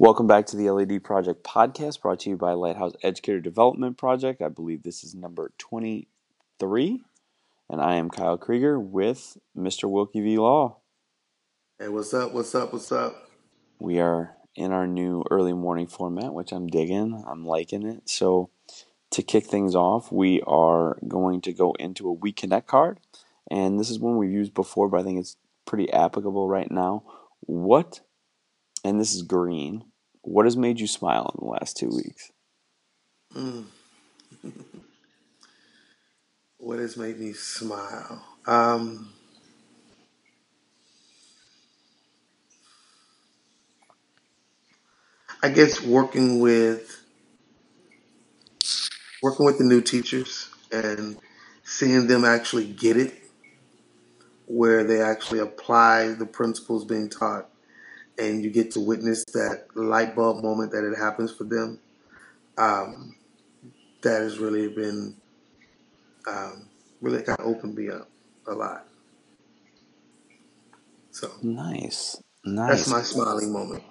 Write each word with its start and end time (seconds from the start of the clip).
Welcome 0.00 0.26
back 0.26 0.46
to 0.46 0.56
the 0.56 0.70
LED 0.70 1.04
Project 1.04 1.44
podcast 1.44 2.00
brought 2.00 2.20
to 2.20 2.30
you 2.30 2.36
by 2.38 2.54
Lighthouse 2.54 2.94
Educator 3.02 3.38
Development 3.38 3.98
Project. 3.98 4.40
I 4.40 4.48
believe 4.48 4.82
this 4.82 5.04
is 5.04 5.14
number 5.14 5.52
23. 5.58 7.02
And 7.68 7.82
I 7.82 7.96
am 7.96 8.08
Kyle 8.08 8.38
Krieger 8.38 8.80
with 8.80 9.36
Mr. 9.54 9.90
Wilkie 9.90 10.22
V. 10.22 10.38
Law. 10.38 10.78
Hey, 11.78 11.88
what's 11.88 12.14
up? 12.14 12.32
What's 12.32 12.54
up? 12.54 12.72
What's 12.72 12.90
up? 12.90 13.28
We 13.78 14.00
are 14.00 14.36
in 14.56 14.72
our 14.72 14.86
new 14.86 15.22
early 15.30 15.52
morning 15.52 15.86
format, 15.86 16.32
which 16.32 16.50
I'm 16.50 16.66
digging. 16.66 17.22
I'm 17.28 17.44
liking 17.44 17.86
it. 17.86 18.08
So, 18.08 18.48
to 19.10 19.22
kick 19.22 19.44
things 19.44 19.74
off, 19.74 20.10
we 20.10 20.40
are 20.46 20.96
going 21.06 21.42
to 21.42 21.52
go 21.52 21.74
into 21.78 22.08
a 22.08 22.14
We 22.14 22.32
Connect 22.32 22.66
card. 22.66 23.00
And 23.50 23.78
this 23.78 23.90
is 23.90 23.98
one 23.98 24.16
we've 24.16 24.30
used 24.30 24.54
before, 24.54 24.88
but 24.88 25.00
I 25.00 25.02
think 25.02 25.20
it's 25.20 25.36
pretty 25.66 25.92
applicable 25.92 26.48
right 26.48 26.70
now. 26.70 27.02
What, 27.40 28.00
and 28.82 28.98
this 28.98 29.14
is 29.14 29.20
green, 29.20 29.84
what 30.22 30.44
has 30.44 30.56
made 30.56 30.80
you 30.80 30.86
smile 30.86 31.34
in 31.34 31.44
the 31.44 31.50
last 31.50 31.76
two 31.76 31.88
weeks? 31.88 32.30
Mm. 33.34 33.64
what 36.58 36.78
has 36.78 36.96
made 36.96 37.18
me 37.18 37.32
smile? 37.32 38.24
Um, 38.46 39.12
I 45.42 45.48
guess 45.48 45.82
working 45.82 46.40
with 46.40 46.96
working 49.22 49.46
with 49.46 49.58
the 49.58 49.64
new 49.64 49.80
teachers 49.80 50.50
and 50.72 51.18
seeing 51.62 52.06
them 52.06 52.24
actually 52.24 52.66
get 52.66 52.96
it, 52.96 53.14
where 54.46 54.84
they 54.84 55.00
actually 55.00 55.40
apply 55.40 56.08
the 56.08 56.26
principles 56.26 56.84
being 56.84 57.08
taught 57.08 57.49
and 58.20 58.44
you 58.44 58.50
get 58.50 58.70
to 58.72 58.80
witness 58.80 59.24
that 59.32 59.66
light 59.74 60.14
bulb 60.14 60.44
moment 60.44 60.72
that 60.72 60.84
it 60.84 60.96
happens 60.96 61.32
for 61.32 61.44
them, 61.44 61.80
um, 62.58 63.16
that 64.02 64.20
has 64.20 64.38
really 64.38 64.68
been 64.68 65.16
um, 66.28 66.68
really 67.00 67.22
kind 67.22 67.40
of 67.40 67.46
opened 67.46 67.74
me 67.74 67.88
up 67.88 68.08
a 68.46 68.52
lot. 68.52 68.86
So 71.10 71.30
nice, 71.42 72.22
nice. 72.44 72.68
That's 72.68 72.88
my 72.88 73.02
smiling 73.02 73.52
moment. 73.52 73.82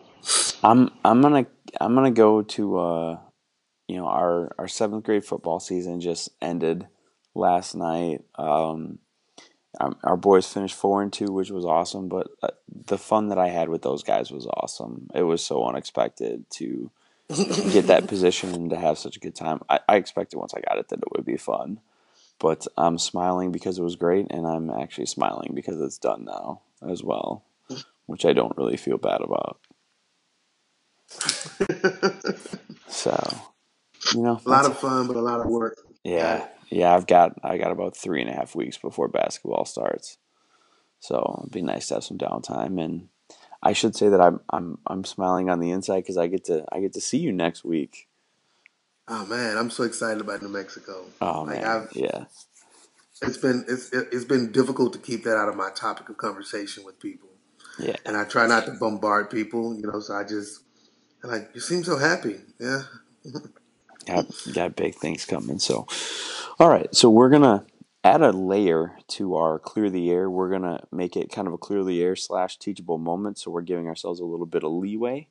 I'm 0.64 0.92
I'm 1.04 1.22
gonna 1.22 1.48
I'm 1.82 1.96
gonna 1.96 2.12
go 2.12 2.44
to 2.44 2.78
uh, 2.78 3.18
you 3.88 3.98
know 3.98 4.06
our 4.06 4.54
our 4.60 4.68
seventh 4.68 5.06
grade 5.06 5.26
football 5.26 5.60
season 5.60 6.00
just 6.02 6.30
ended 6.42 6.88
last 7.34 7.76
night. 7.76 8.22
Um, 8.36 9.00
um, 9.80 9.98
our 10.04 10.18
boys 10.18 10.52
finished 10.52 10.76
four 10.76 11.02
and 11.02 11.12
two, 11.12 11.32
which 11.32 11.52
was 11.52 11.66
awesome. 11.66 12.10
But 12.10 12.28
uh, 12.44 12.50
the 12.68 12.98
fun 12.98 13.30
that 13.30 13.38
I 13.38 13.50
had 13.50 13.70
with 13.70 13.82
those 13.82 14.04
guys 14.04 14.32
was 14.32 14.48
awesome. 14.48 15.10
It 15.14 15.24
was 15.24 15.44
so 15.44 15.66
unexpected 15.66 16.50
to 16.52 16.92
get 17.72 17.88
that 17.88 18.08
position 18.08 18.54
and 18.54 18.70
to 18.72 18.78
have 18.78 18.98
such 18.98 19.16
a 19.16 19.20
good 19.20 19.36
time. 19.36 19.62
I, 19.70 19.80
I 19.88 19.96
expected 19.96 20.38
once 20.38 20.54
I 20.54 20.62
got 20.62 20.80
it 20.80 20.90
that 20.90 21.00
it 21.00 21.12
would 21.16 21.26
be 21.26 21.38
fun, 21.38 21.80
but 22.40 22.68
I'm 22.78 22.98
smiling 22.98 23.52
because 23.52 23.78
it 23.78 23.84
was 23.84 23.96
great, 23.96 24.28
and 24.30 24.46
I'm 24.46 24.70
actually 24.70 25.06
smiling 25.06 25.52
because 25.54 25.80
it's 25.82 25.98
done 25.98 26.26
now 26.26 26.62
as 26.88 27.04
well, 27.04 27.44
which 28.06 28.26
I 28.26 28.34
don't 28.34 28.58
really 28.58 28.78
feel 28.78 28.98
bad 28.98 29.22
about. 29.22 29.60
so, 32.88 33.42
you 34.14 34.22
know, 34.22 34.40
a 34.46 34.50
lot 34.50 34.66
of 34.66 34.78
fun, 34.78 35.08
but 35.08 35.16
a 35.16 35.22
lot 35.22 35.40
of 35.40 35.48
work. 35.48 35.78
Yeah, 36.04 36.48
yeah, 36.70 36.94
I've 36.94 37.08
got 37.08 37.38
I 37.44 37.58
got 37.58 37.72
about 37.72 37.98
three 37.98 38.22
and 38.22 38.30
a 38.30 38.34
half 38.34 38.56
weeks 38.56 38.78
before 38.78 39.08
basketball 39.08 39.66
starts, 39.66 40.18
so 41.00 41.40
it'd 41.40 41.52
be 41.52 41.62
nice 41.62 41.88
to 41.88 41.96
have 41.96 42.04
some 42.04 42.18
downtime. 42.18 42.84
And 42.84 43.10
I 43.62 43.74
should 43.74 43.96
say 43.96 44.10
that 44.10 44.22
I'm 44.22 44.40
I'm 44.50 44.78
I'm 44.86 45.04
smiling 45.04 45.50
on 45.50 45.60
the 45.60 45.72
inside 45.72 46.02
because 46.02 46.18
I 46.18 46.28
get 46.28 46.46
to 46.46 46.66
I 46.72 46.80
get 46.80 46.94
to 46.94 47.02
see 47.02 47.18
you 47.18 47.32
next 47.32 47.66
week. 47.66 48.08
Oh 49.08 49.26
man, 49.26 49.58
I'm 49.58 49.72
so 49.72 49.84
excited 49.84 50.22
about 50.22 50.42
New 50.42 50.50
Mexico. 50.50 51.06
Oh 51.22 51.42
like 51.44 51.62
man, 51.62 51.68
I've, 51.68 51.90
yeah. 51.94 52.26
It's 53.22 53.38
been 53.38 53.66
it's 53.68 53.90
it's 53.92 54.26
been 54.26 54.52
difficult 54.52 54.94
to 54.94 55.00
keep 55.00 55.24
that 55.24 55.36
out 55.36 55.50
of 55.50 55.56
my 55.56 55.72
topic 55.72 56.08
of 56.10 56.18
conversation 56.18 56.86
with 56.86 57.00
people. 57.00 57.30
Yeah, 57.80 57.96
and 58.06 58.16
I 58.16 58.24
try 58.24 58.48
not 58.48 58.66
to 58.66 58.72
bombard 58.74 59.30
people, 59.30 59.76
you 59.76 59.88
know. 59.88 60.00
So 60.00 60.14
I 60.14 60.24
just 60.24 60.62
like 61.24 61.50
you 61.54 61.62
seem 61.62 61.84
so 61.84 61.98
happy, 61.98 62.40
yeah. 62.60 62.84
got 64.10 64.26
got 64.54 64.76
big 64.76 64.96
things 64.96 65.26
coming. 65.26 65.60
So, 65.60 65.88
all 66.60 66.70
right, 66.70 66.94
so 66.94 67.10
we're 67.10 67.30
gonna 67.30 67.66
add 68.04 68.22
a 68.22 68.32
layer 68.32 68.98
to 69.08 69.36
our 69.36 69.60
clear 69.60 69.90
the 69.90 70.10
air. 70.10 70.30
We're 70.30 70.50
gonna 70.50 70.84
make 70.92 71.16
it 71.16 71.32
kind 71.32 71.48
of 71.48 71.54
a 71.54 71.58
clear 71.58 71.84
the 71.84 72.02
air 72.02 72.16
slash 72.16 72.58
teachable 72.58 72.98
moment. 72.98 73.38
So 73.38 73.52
we're 73.52 73.62
giving 73.62 73.88
ourselves 73.88 74.20
a 74.20 74.26
little 74.26 74.46
bit 74.46 74.64
of 74.64 74.72
leeway 74.72 75.28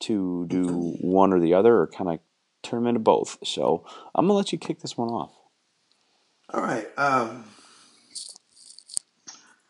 to 0.00 0.46
do 0.48 0.96
one 1.00 1.32
or 1.32 1.40
the 1.40 1.54
other, 1.54 1.76
or 1.76 1.86
kind 1.86 2.10
of 2.10 2.20
turn 2.62 2.80
them 2.80 2.88
into 2.88 3.00
both. 3.00 3.38
So 3.44 3.84
I'm 4.14 4.26
gonna 4.26 4.34
let 4.34 4.52
you 4.52 4.58
kick 4.58 4.80
this 4.80 4.96
one 4.96 5.08
off. 5.08 5.32
All 6.50 6.62
right. 6.62 6.86
Um, 6.96 7.44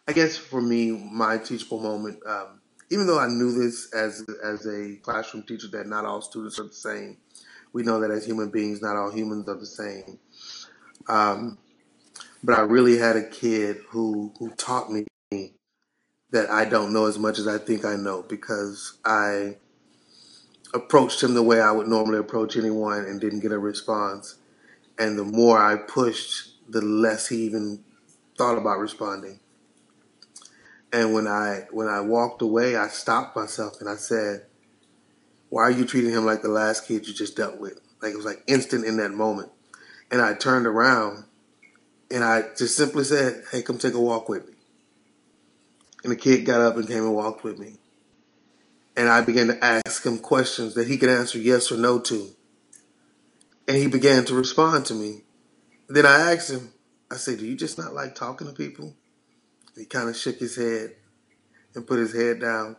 I 0.06 0.12
guess 0.12 0.36
for 0.36 0.60
me, 0.60 0.90
my 0.90 1.38
teachable 1.38 1.80
moment. 1.80 2.20
Um, 2.26 2.60
even 2.90 3.06
though 3.06 3.18
I 3.18 3.26
knew 3.26 3.52
this 3.52 3.92
as 3.92 4.24
as 4.42 4.66
a 4.66 4.96
classroom 5.02 5.42
teacher 5.42 5.68
that 5.72 5.86
not 5.86 6.04
all 6.04 6.22
students 6.22 6.58
are 6.58 6.64
the 6.64 6.72
same, 6.72 7.18
we 7.72 7.82
know 7.82 8.00
that 8.00 8.10
as 8.10 8.26
human 8.26 8.50
beings, 8.50 8.82
not 8.82 8.96
all 8.96 9.10
humans 9.10 9.48
are 9.48 9.56
the 9.56 9.66
same. 9.66 10.18
Um, 11.08 11.58
but 12.42 12.58
I 12.58 12.62
really 12.62 12.98
had 12.98 13.16
a 13.16 13.28
kid 13.28 13.78
who 13.88 14.32
who 14.38 14.50
taught 14.50 14.90
me 14.90 15.04
that 16.30 16.50
I 16.50 16.64
don't 16.64 16.92
know 16.92 17.06
as 17.06 17.18
much 17.18 17.38
as 17.38 17.48
I 17.48 17.58
think 17.58 17.84
I 17.84 17.96
know 17.96 18.22
because 18.22 18.98
I 19.04 19.56
approached 20.74 21.22
him 21.22 21.34
the 21.34 21.42
way 21.42 21.60
I 21.60 21.72
would 21.72 21.88
normally 21.88 22.18
approach 22.18 22.56
anyone 22.56 23.04
and 23.04 23.20
didn't 23.20 23.40
get 23.40 23.52
a 23.52 23.58
response. 23.58 24.36
And 24.98 25.18
the 25.18 25.24
more 25.24 25.58
I 25.58 25.76
pushed, 25.76 26.54
the 26.68 26.82
less 26.82 27.28
he 27.28 27.36
even 27.44 27.82
thought 28.36 28.58
about 28.58 28.78
responding. 28.78 29.40
And 30.92 31.14
when 31.14 31.26
I 31.26 31.66
when 31.70 31.88
I 31.88 32.00
walked 32.00 32.42
away, 32.42 32.76
I 32.76 32.88
stopped 32.88 33.36
myself 33.36 33.80
and 33.80 33.88
I 33.88 33.96
said, 33.96 34.46
why 35.50 35.62
are 35.62 35.70
you 35.70 35.84
treating 35.84 36.10
him 36.10 36.26
like 36.26 36.42
the 36.42 36.48
last 36.48 36.86
kid 36.86 37.06
you 37.06 37.14
just 37.14 37.36
dealt 37.36 37.58
with? 37.58 37.80
Like 38.02 38.12
it 38.12 38.16
was 38.16 38.26
like 38.26 38.42
instant 38.46 38.84
in 38.84 38.98
that 38.98 39.12
moment. 39.12 39.50
And 40.10 40.20
I 40.20 40.34
turned 40.34 40.66
around 40.66 41.24
and 42.10 42.24
I 42.24 42.42
just 42.56 42.76
simply 42.76 43.04
said, 43.04 43.44
Hey, 43.50 43.62
come 43.62 43.78
take 43.78 43.94
a 43.94 44.00
walk 44.00 44.28
with 44.28 44.46
me. 44.46 44.54
And 46.04 46.12
the 46.12 46.16
kid 46.16 46.46
got 46.46 46.60
up 46.60 46.76
and 46.76 46.86
came 46.86 47.04
and 47.04 47.14
walked 47.14 47.44
with 47.44 47.58
me. 47.58 47.76
And 48.96 49.08
I 49.08 49.20
began 49.20 49.48
to 49.48 49.64
ask 49.64 50.04
him 50.04 50.18
questions 50.18 50.74
that 50.74 50.88
he 50.88 50.98
could 50.98 51.08
answer 51.08 51.38
yes 51.38 51.70
or 51.70 51.76
no 51.76 51.98
to. 52.00 52.30
And 53.66 53.76
he 53.76 53.86
began 53.86 54.24
to 54.26 54.34
respond 54.34 54.86
to 54.86 54.94
me. 54.94 55.22
Then 55.88 56.06
I 56.06 56.32
asked 56.32 56.50
him, 56.50 56.72
I 57.10 57.16
said, 57.16 57.38
Do 57.38 57.46
you 57.46 57.56
just 57.56 57.78
not 57.78 57.94
like 57.94 58.14
talking 58.14 58.46
to 58.46 58.52
people? 58.52 58.86
And 58.86 59.76
he 59.76 59.84
kind 59.84 60.08
of 60.08 60.16
shook 60.16 60.38
his 60.38 60.56
head 60.56 60.96
and 61.74 61.86
put 61.86 61.98
his 61.98 62.14
head 62.14 62.40
down. 62.40 62.76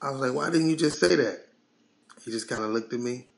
I 0.00 0.10
was 0.10 0.20
like, 0.20 0.34
Why 0.34 0.50
didn't 0.50 0.70
you 0.70 0.76
just 0.76 1.00
say 1.00 1.14
that? 1.16 1.45
He 2.26 2.32
just 2.32 2.48
kind 2.48 2.62
of 2.64 2.70
looked 2.70 2.92
at 2.92 3.00
me. 3.00 3.28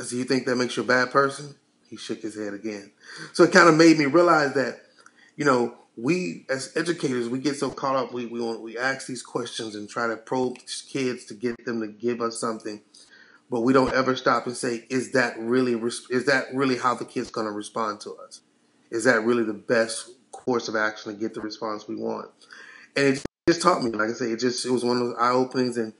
I 0.00 0.04
said, 0.04 0.18
You 0.18 0.24
think 0.24 0.46
that 0.46 0.56
makes 0.56 0.76
you 0.76 0.84
a 0.84 0.86
bad 0.86 1.10
person? 1.10 1.56
He 1.90 1.96
shook 1.96 2.22
his 2.22 2.36
head 2.36 2.54
again. 2.54 2.92
So 3.32 3.42
it 3.42 3.52
kind 3.52 3.68
of 3.68 3.76
made 3.76 3.98
me 3.98 4.06
realize 4.06 4.54
that, 4.54 4.80
you 5.36 5.44
know, 5.44 5.74
we 5.96 6.46
as 6.48 6.72
educators, 6.76 7.28
we 7.28 7.40
get 7.40 7.56
so 7.56 7.70
caught 7.70 7.96
up. 7.96 8.12
We 8.12 8.26
we 8.26 8.40
want, 8.40 8.62
we 8.62 8.78
ask 8.78 9.06
these 9.06 9.22
questions 9.22 9.74
and 9.74 9.88
try 9.88 10.06
to 10.06 10.16
probe 10.16 10.58
kids 10.88 11.24
to 11.26 11.34
get 11.34 11.64
them 11.64 11.80
to 11.80 11.88
give 11.88 12.20
us 12.20 12.40
something, 12.40 12.80
but 13.50 13.60
we 13.60 13.72
don't 13.72 13.92
ever 13.92 14.16
stop 14.16 14.46
and 14.46 14.56
say, 14.56 14.86
"Is 14.90 15.12
that 15.12 15.38
really 15.38 15.74
is 16.10 16.26
that 16.26 16.46
really 16.52 16.78
how 16.78 16.94
the 16.94 17.04
kid's 17.04 17.30
going 17.30 17.46
to 17.46 17.52
respond 17.52 18.00
to 18.00 18.14
us? 18.16 18.40
Is 18.90 19.04
that 19.04 19.24
really 19.24 19.44
the 19.44 19.52
best 19.52 20.10
course 20.32 20.66
of 20.66 20.74
action 20.74 21.12
to 21.12 21.18
get 21.18 21.34
the 21.34 21.40
response 21.40 21.86
we 21.86 21.94
want?" 21.94 22.28
And 22.96 23.06
it 23.06 23.22
just 23.48 23.62
taught 23.62 23.84
me, 23.84 23.90
like 23.90 24.10
I 24.10 24.14
say, 24.14 24.32
it 24.32 24.40
just 24.40 24.66
it 24.66 24.70
was 24.70 24.84
one 24.84 24.96
of 24.96 25.02
those 25.04 25.16
eye 25.16 25.30
openings, 25.30 25.76
and 25.76 25.92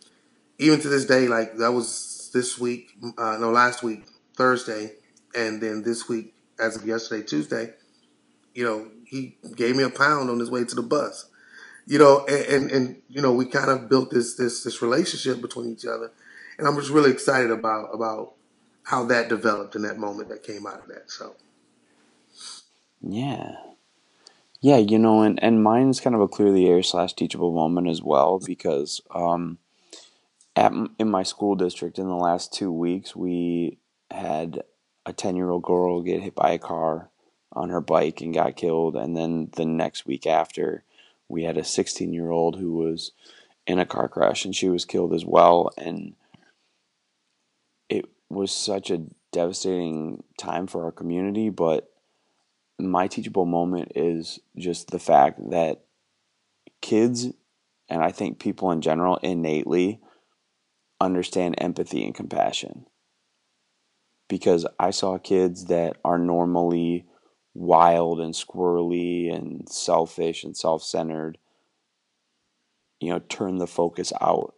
even 0.59 0.81
to 0.81 0.89
this 0.89 1.05
day, 1.05 1.29
like 1.29 1.57
that 1.57 1.73
was 1.73 2.31
this 2.33 2.59
week, 2.59 2.91
uh, 3.19 3.37
no, 3.39 3.51
last 3.51 3.83
week, 3.83 4.05
Thursday, 4.37 4.93
and 5.35 5.61
then 5.61 5.83
this 5.83 6.09
week, 6.09 6.35
as 6.59 6.77
of 6.77 6.87
yesterday, 6.87 7.25
Tuesday, 7.27 7.75
you 8.55 8.65
know, 8.65 8.89
he 9.07 9.37
gave 9.57 9.77
me 9.77 9.83
a 9.83 9.91
pound 9.91 10.31
on 10.31 10.39
his 10.39 10.51
way 10.51 10.65
to 10.65 10.75
the 10.75 10.83
bus, 10.83 11.27
you 11.87 11.99
know, 11.99 12.25
and, 12.27 12.47
and, 12.47 12.71
and 12.71 13.03
you 13.09 13.21
know, 13.21 13.33
we 13.33 13.47
kind 13.47 13.71
of 13.71 13.89
built 13.89 14.11
this, 14.11 14.35
this, 14.35 14.63
this 14.63 14.83
relationship 14.83 15.41
between 15.41 15.73
each 15.73 15.87
other. 15.87 16.13
And 16.59 16.69
I'm 16.69 16.77
just 16.77 16.91
really 16.91 17.11
excited 17.11 17.51
about, 17.51 17.91
about 17.93 18.35
how 18.85 19.05
that 19.07 19.29
developed 19.29 19.75
in 19.75 19.83
that 19.83 19.99
moment 19.99 20.29
that 20.29 20.43
came 20.43 20.67
out 20.67 20.81
of 20.81 20.89
that. 20.89 21.11
So. 21.11 21.35
Yeah. 23.01 23.57
Yeah, 24.61 24.79
you 24.79 24.99
know, 24.99 25.23
and, 25.23 25.43
and 25.43 25.63
mine's 25.63 26.01
kind 26.01 26.17
of 26.17 26.23
a 26.23 26.29
clear 26.29 26.51
the 26.51 26.67
air 26.67 26.83
slash 26.83 27.13
teachable 27.13 27.53
moment 27.53 27.89
as 27.89 28.03
well 28.03 28.39
because 28.39 29.01
um, 29.15 29.59
at 30.57 30.73
in 30.99 31.11
my 31.11 31.23
school 31.23 31.55
district 31.55 31.99
in 31.99 32.07
the 32.07 32.15
last 32.15 32.53
two 32.53 32.73
weeks 32.73 33.15
we 33.17 33.79
had 34.11 34.63
a 35.07 35.13
10 35.13 35.37
year 35.37 35.51
old 35.51 35.63
girl 35.63 36.03
get 36.03 36.23
hit 36.23 36.35
by 36.35 36.53
a 36.53 36.59
car 36.59 37.11
on 37.53 37.71
her 37.71 37.81
bike 37.81 38.21
and 38.21 38.35
got 38.35 38.57
killed 38.57 38.97
and 38.97 39.17
then 39.17 39.51
the 39.57 39.65
next 39.65 40.07
week 40.07 40.27
after 40.27 40.85
we 41.29 41.45
had 41.45 41.57
a 41.57 41.65
16 41.65 42.13
year 42.13 42.31
old 42.31 42.57
who 42.57 42.73
was 42.73 43.13
in 43.67 43.79
a 43.79 43.87
car 43.87 44.09
crash 44.09 44.45
and 44.45 44.55
she 44.55 44.69
was 44.69 44.85
killed 44.85 45.13
as 45.13 45.25
well. 45.25 45.71
And 45.77 46.15
it 47.89 48.07
was 48.29 48.53
such 48.53 48.91
a 48.91 49.05
devastating 49.33 50.23
time 50.39 50.67
for 50.67 50.85
our 50.85 50.93
community. 50.93 51.49
But 51.49 51.91
my 52.79 53.07
teachable 53.07 53.47
moment 53.47 53.93
is 53.95 54.39
just 54.57 54.91
the 54.91 54.99
fact 54.99 55.51
that 55.51 55.85
kids, 56.81 57.29
and 57.89 58.03
I 58.03 58.11
think 58.11 58.39
people 58.39 58.71
in 58.71 58.81
general, 58.81 59.17
innately 59.19 60.01
understand 61.01 61.57
empathy 61.59 62.05
and 62.05 62.15
compassion. 62.15 62.87
Because 64.29 64.67
I 64.79 64.91
saw 64.91 65.19
kids 65.19 65.67
that 65.67 65.97
are 66.05 66.19
normally 66.19 67.07
wild 67.55 68.21
and 68.21 68.35
squirrely 68.35 69.33
and 69.33 69.69
selfish 69.69 70.43
and 70.43 70.57
self 70.57 70.83
centered 70.83 71.39
you 73.01 73.11
know 73.11 73.21
turn 73.21 73.59
the 73.59 73.67
focus 73.67 74.13
out 74.21 74.55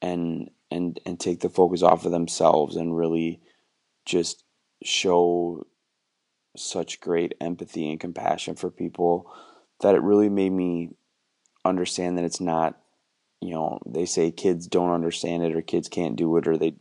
and 0.00 0.50
and 0.70 1.00
and 1.04 1.18
take 1.18 1.40
the 1.40 1.48
focus 1.48 1.82
off 1.82 2.06
of 2.06 2.12
themselves 2.12 2.76
and 2.76 2.96
really 2.96 3.40
just 4.06 4.44
show 4.82 5.66
such 6.56 7.00
great 7.00 7.34
empathy 7.40 7.90
and 7.90 8.00
compassion 8.00 8.54
for 8.54 8.70
people 8.70 9.30
that 9.80 9.94
it 9.94 10.02
really 10.02 10.28
made 10.28 10.52
me 10.52 10.90
understand 11.64 12.16
that 12.16 12.24
it's 12.24 12.40
not 12.40 12.78
you 13.40 13.52
know 13.52 13.80
they 13.86 14.06
say 14.06 14.30
kids 14.30 14.66
don't 14.66 14.92
understand 14.92 15.42
it 15.42 15.54
or 15.54 15.62
kids 15.62 15.88
can't 15.88 16.16
do 16.16 16.36
it 16.36 16.46
or 16.46 16.56
they 16.56 16.74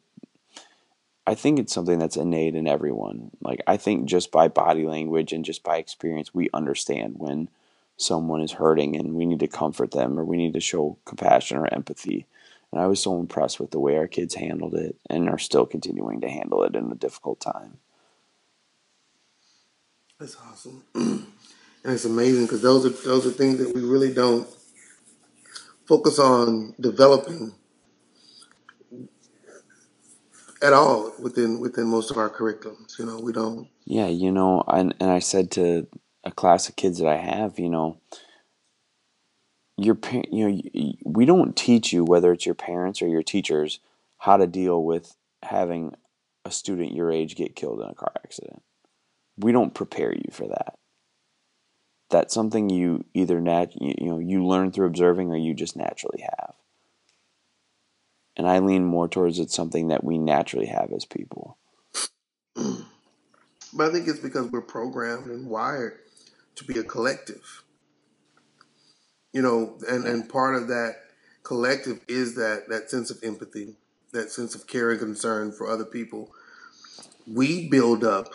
I 1.28 1.36
think 1.36 1.60
it's 1.60 1.74
something 1.74 2.00
that's 2.00 2.18
innate 2.18 2.56
in 2.56 2.68
everyone. 2.68 3.30
Like 3.40 3.62
I 3.68 3.78
think 3.78 4.06
just 4.06 4.32
by 4.32 4.48
body 4.48 4.86
language 4.86 5.32
and 5.32 5.46
just 5.46 5.64
by 5.64 5.78
experience 5.78 6.34
we 6.34 6.50
understand 6.54 7.16
when 7.18 7.50
someone 7.98 8.42
is 8.42 8.54
hurting 8.54 8.96
and 8.96 9.14
we 9.14 9.28
need 9.28 9.40
to 9.42 9.48
comfort 9.48 9.92
them 9.92 10.20
or 10.20 10.26
we 10.26 10.38
need 10.38 10.54
to 10.54 10.60
show 10.60 10.98
compassion 11.06 11.58
or 11.58 11.72
empathy. 11.72 12.26
And 12.72 12.82
I 12.82 12.88
was 12.88 13.02
so 13.02 13.20
impressed 13.20 13.60
with 13.60 13.70
the 13.72 13.80
way 13.80 13.98
our 13.98 14.08
kids 14.08 14.36
handled 14.36 14.74
it 14.74 14.96
and 15.10 15.30
are 15.30 15.38
still 15.38 15.68
continuing 15.68 16.22
to 16.22 16.30
handle 16.30 16.64
it 16.64 16.76
in 16.76 16.92
a 16.92 16.96
difficult 16.96 17.40
time. 17.40 17.78
That's 20.20 20.36
awesome. 20.36 20.84
and 20.96 21.28
it's 21.84 22.06
amazing 22.06 22.46
because 22.46 22.62
those 22.62 22.86
are 22.86 22.90
those 22.90 23.28
are 23.28 23.32
things 23.32 23.60
that 23.60 23.74
we 23.76 23.82
really 23.82 24.14
don't 24.14 24.48
focus 25.90 26.20
on 26.20 26.76
developing 26.80 27.52
at 30.62 30.72
all 30.72 31.12
within 31.20 31.60
within 31.60 31.88
most 31.88 32.12
of 32.12 32.18
our 32.18 32.30
curriculums. 32.30 33.00
You 33.00 33.08
know, 33.08 33.20
we 33.20 33.34
don't. 33.34 33.68
Yeah, 33.86 34.08
you 34.08 34.32
know, 34.32 34.64
and 34.68 34.94
and 35.00 35.10
I 35.10 35.20
said 35.20 35.50
to 35.52 35.88
a 36.24 36.32
class 36.32 36.70
of 36.70 36.76
kids 36.76 37.00
that 37.00 37.08
I 37.08 37.18
have, 37.18 37.58
you 37.58 37.70
know, 37.70 38.00
your 39.78 39.98
you 40.32 40.50
know, 40.50 40.94
we 41.06 41.26
don't 41.26 41.58
teach 41.58 41.92
you 41.92 42.04
whether 42.04 42.32
it's 42.32 42.46
your 42.46 42.56
parents 42.56 43.02
or 43.02 43.08
your 43.08 43.24
teachers 43.24 43.80
how 44.20 44.38
to 44.38 44.46
deal 44.46 44.84
with 44.84 45.16
having 45.42 45.96
a 46.46 46.52
student 46.52 46.94
your 46.94 47.12
age 47.12 47.36
get 47.36 47.56
killed 47.56 47.82
in 47.82 47.90
a 47.90 47.96
car 47.96 48.12
accident. 48.24 48.62
We 49.38 49.52
don't 49.54 49.74
prepare 49.74 50.14
you 50.14 50.30
for 50.32 50.48
that. 50.50 50.78
That's 52.10 52.34
something 52.34 52.70
you 52.70 53.06
either 53.14 53.40
nat 53.40 53.80
you 53.80 54.10
know 54.10 54.20
you 54.20 54.46
learn 54.46 54.72
through 54.72 54.88
observing 54.88 55.30
or 55.32 55.38
you 55.38 55.54
just 55.54 55.76
naturally 55.76 56.22
have. 56.22 56.56
And 58.36 58.48
I 58.48 58.60
lean 58.60 58.86
more 58.86 59.08
towards 59.08 59.38
it's 59.38 59.56
something 59.56 59.90
that 59.90 60.04
we 60.04 60.18
naturally 60.18 60.68
have 60.68 60.92
as 60.92 61.06
people. 61.06 61.58
But 63.74 63.90
I 63.90 63.92
think 63.92 64.08
it's 64.08 64.20
because 64.20 64.50
we're 64.50 64.62
programmed 64.62 65.28
and 65.28 65.48
wired 65.48 66.00
to 66.56 66.64
be 66.64 66.80
a 66.80 66.84
collective. 66.84 67.64
You 69.32 69.42
know, 69.44 69.78
and, 69.88 70.06
and 70.06 70.28
part 70.28 70.56
of 70.56 70.68
that 70.70 70.96
collective 71.44 72.02
is 72.08 72.36
that 72.36 72.68
that 72.70 72.90
sense 72.90 73.12
of 73.12 73.20
empathy, 73.24 73.76
that 74.12 74.32
sense 74.32 74.56
of 74.56 74.66
care 74.66 74.90
and 74.90 75.00
concern 75.00 75.52
for 75.52 75.70
other 75.70 75.86
people. 75.86 76.32
We 77.28 77.70
build 77.70 78.04
up 78.04 78.34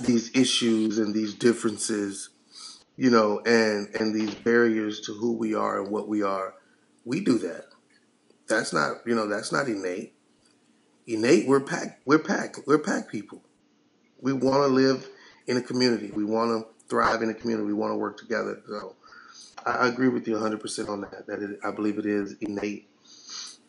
these 0.00 0.34
issues 0.34 0.98
and 0.98 1.12
these 1.12 1.34
differences, 1.34 2.30
you 2.98 3.10
know, 3.10 3.40
and 3.46 3.94
and 3.94 4.12
these 4.12 4.34
barriers 4.34 5.00
to 5.02 5.14
who 5.14 5.32
we 5.32 5.54
are 5.54 5.80
and 5.80 5.90
what 5.90 6.08
we 6.08 6.22
are. 6.22 6.54
We 7.04 7.20
do 7.20 7.38
that. 7.38 7.66
That's 8.48 8.72
not, 8.72 8.96
you 9.06 9.14
know, 9.14 9.28
that's 9.28 9.52
not 9.52 9.68
innate. 9.68 10.14
Innate, 11.06 11.46
we're 11.46 11.60
pack, 11.60 12.00
we're 12.04 12.18
pack, 12.18 12.56
we're 12.66 12.78
pack 12.78 13.08
people. 13.08 13.42
We 14.20 14.32
want 14.32 14.64
to 14.64 14.66
live 14.66 15.08
in 15.46 15.56
a 15.56 15.62
community. 15.62 16.10
We 16.10 16.24
want 16.24 16.50
to 16.50 16.88
thrive 16.88 17.22
in 17.22 17.30
a 17.30 17.34
community. 17.34 17.66
We 17.66 17.72
want 17.72 17.92
to 17.92 17.96
work 17.96 18.18
together. 18.18 18.60
So 18.66 18.96
I 19.64 19.86
agree 19.86 20.08
with 20.08 20.26
you 20.26 20.34
100% 20.34 20.88
on 20.88 21.02
that. 21.02 21.26
That 21.28 21.40
it, 21.40 21.60
I 21.64 21.70
believe 21.70 21.98
it 21.98 22.06
is 22.06 22.34
innate. 22.40 22.88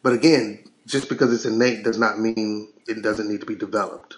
But 0.01 0.13
again, 0.13 0.63
just 0.87 1.07
because 1.07 1.31
it's 1.31 1.45
innate 1.45 1.83
does 1.83 1.99
not 1.99 2.19
mean 2.19 2.73
it 2.87 3.03
doesn't 3.03 3.29
need 3.29 3.41
to 3.41 3.45
be 3.45 3.55
developed. 3.55 4.17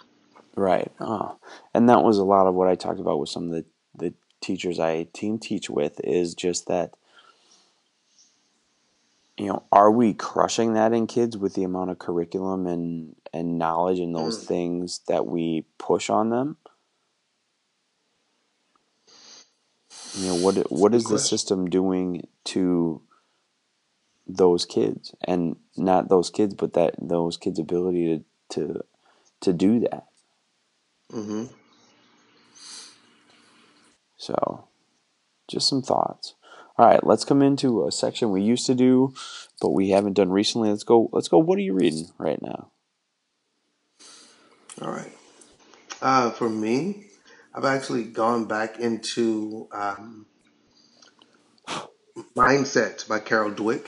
Right. 0.56 0.92
Oh. 1.00 1.38
And 1.74 1.90
that 1.90 2.04
was 2.04 2.18
a 2.18 2.24
lot 2.24 2.48
of 2.48 2.56
what 2.56 2.70
I 2.70 2.76
talked 2.76 3.00
about 3.00 3.20
with 3.20 3.30
some 3.30 3.46
of 3.46 3.52
the, 3.52 3.66
the 3.66 3.81
teachers 4.42 4.80
I 4.80 5.08
team 5.14 5.40
teach 5.40 5.70
with 5.70 6.00
is 6.04 6.36
just 6.36 6.68
that 6.68 6.96
you 9.38 9.48
know, 9.48 9.64
are 9.72 9.90
we 9.90 10.14
crushing 10.14 10.74
that 10.74 10.94
in 10.94 11.08
kids 11.08 11.36
with 11.36 11.56
the 11.56 11.64
amount 11.64 11.90
of 11.90 11.98
curriculum 11.98 12.68
and, 12.68 13.16
and 13.34 13.58
knowledge 13.58 13.98
and 13.98 14.14
those 14.16 14.44
mm. 14.44 14.48
things 14.48 15.00
that 15.08 15.26
we 15.26 15.66
push 15.80 16.12
on 16.12 16.30
them? 16.30 16.58
You 20.14 20.28
know, 20.28 20.36
what 20.36 20.72
what 20.72 20.94
is 20.94 21.06
the 21.06 21.18
system 21.18 21.70
doing 21.70 22.28
to 22.44 23.02
those 24.28 24.66
kids 24.66 25.16
and 25.24 25.56
not 25.76 26.10
those 26.10 26.30
kids, 26.30 26.54
but 26.54 26.74
that 26.74 26.96
those 27.02 27.38
kids' 27.38 27.60
ability 27.60 28.18
to 28.18 28.24
to 28.50 28.82
to 29.40 29.54
do 29.54 29.80
that. 29.80 30.06
Mm-hmm. 31.12 31.46
So, 34.22 34.68
just 35.50 35.68
some 35.68 35.82
thoughts. 35.82 36.36
All 36.78 36.86
right, 36.86 37.04
let's 37.04 37.26
come 37.26 37.42
into 37.42 37.88
a 37.88 37.92
section 37.92 38.30
we 38.30 38.44
used 38.44 38.68
to 38.68 38.76
do, 38.76 39.16
but 39.60 39.72
we 39.72 39.90
haven't 39.90 40.14
done 40.14 40.30
recently. 40.30 40.70
Let's 40.70 40.84
go. 40.84 41.10
Let's 41.12 41.28
go. 41.28 41.40
What 41.40 41.58
are 41.58 41.64
you 41.64 41.74
reading 41.74 42.06
right 42.20 42.40
now? 42.40 42.70
All 44.80 44.92
right. 44.92 45.12
Uh, 46.04 46.30
for 46.30 46.48
me, 46.50 47.08
I've 47.56 47.66
actually 47.66 48.04
gone 48.04 48.46
back 48.46 48.80
into 48.80 49.68
um, 49.72 50.28
Mindset 52.38 53.08
by 53.08 53.18
Carol 53.18 53.52
Dweck. 53.52 53.88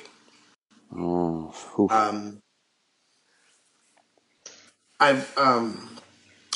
Oh, 0.95 1.53
um, 1.91 2.41
I've 4.99 5.37
um, 5.37 5.92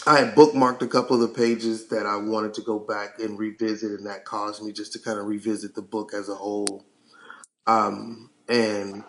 I 0.08 0.20
had 0.20 0.36
bookmarked 0.36 0.82
a 0.82 0.88
couple 0.88 1.22
of 1.22 1.22
the 1.22 1.36
pages 1.36 1.88
that 1.90 2.06
I 2.06 2.16
wanted 2.16 2.54
to 2.56 2.62
go 2.62 2.80
back 2.80 3.20
and 3.20 3.38
revisit, 3.38 3.92
and 3.92 4.08
that 4.08 4.26
caused 4.26 4.64
me 4.64 4.72
just 4.72 4.94
to 4.94 5.00
kind 5.00 5.20
of 5.20 5.26
revisit 5.26 5.76
the 5.76 5.82
book 5.82 6.14
as 6.14 6.30
a 6.30 6.36
whole, 6.36 6.86
um, 7.68 8.30
and 8.48 9.04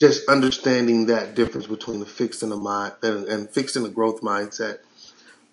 just 0.00 0.28
understanding 0.28 1.06
that 1.06 1.34
difference 1.34 1.66
between 1.66 2.00
the 2.00 2.06
fixed 2.06 2.42
and 2.42 2.52
the 2.52 2.56
mind 2.56 2.94
and, 3.02 3.26
and 3.26 3.50
fixed 3.50 3.76
and 3.76 3.84
the 3.84 3.90
growth 3.90 4.20
mindset 4.20 4.78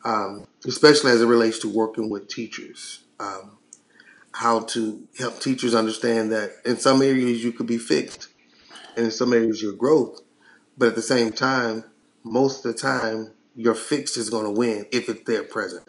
um, 0.06 0.48
especially 0.66 1.12
as 1.12 1.22
it 1.22 1.28
relates 1.28 1.60
to 1.60 1.70
working 1.70 2.10
with 2.10 2.28
teachers. 2.28 3.00
Um, 3.20 3.58
how 4.34 4.62
to 4.62 5.08
help 5.18 5.40
teachers 5.40 5.76
understand 5.76 6.32
that 6.32 6.52
in 6.66 6.78
some 6.78 7.02
areas 7.02 7.44
you 7.44 7.52
could 7.52 7.68
be 7.68 7.78
fixed, 7.78 8.30
and 8.96 9.06
in 9.06 9.12
some 9.12 9.32
areas 9.34 9.62
your 9.62 9.74
growth, 9.74 10.22
but 10.78 10.90
at 10.90 10.96
the 10.96 11.02
same 11.02 11.32
time, 11.32 11.84
most 12.24 12.66
of 12.66 12.74
the 12.74 12.80
time 12.80 13.32
your 13.56 13.76
fix 13.76 14.18
is 14.18 14.30
going 14.30 14.46
to 14.46 14.52
win 14.52 14.86
if 14.92 15.10
it's 15.10 15.24
there 15.24 15.44
present. 15.44 15.88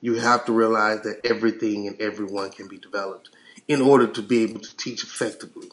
You 0.00 0.14
have 0.14 0.44
to 0.46 0.52
realize 0.52 1.02
that 1.02 1.20
everything 1.24 1.86
and 1.86 2.00
everyone 2.00 2.50
can 2.50 2.68
be 2.68 2.78
developed 2.78 3.30
in 3.68 3.80
order 3.80 4.06
to 4.06 4.22
be 4.22 4.42
able 4.42 4.60
to 4.60 4.76
teach 4.76 5.04
effectively. 5.04 5.68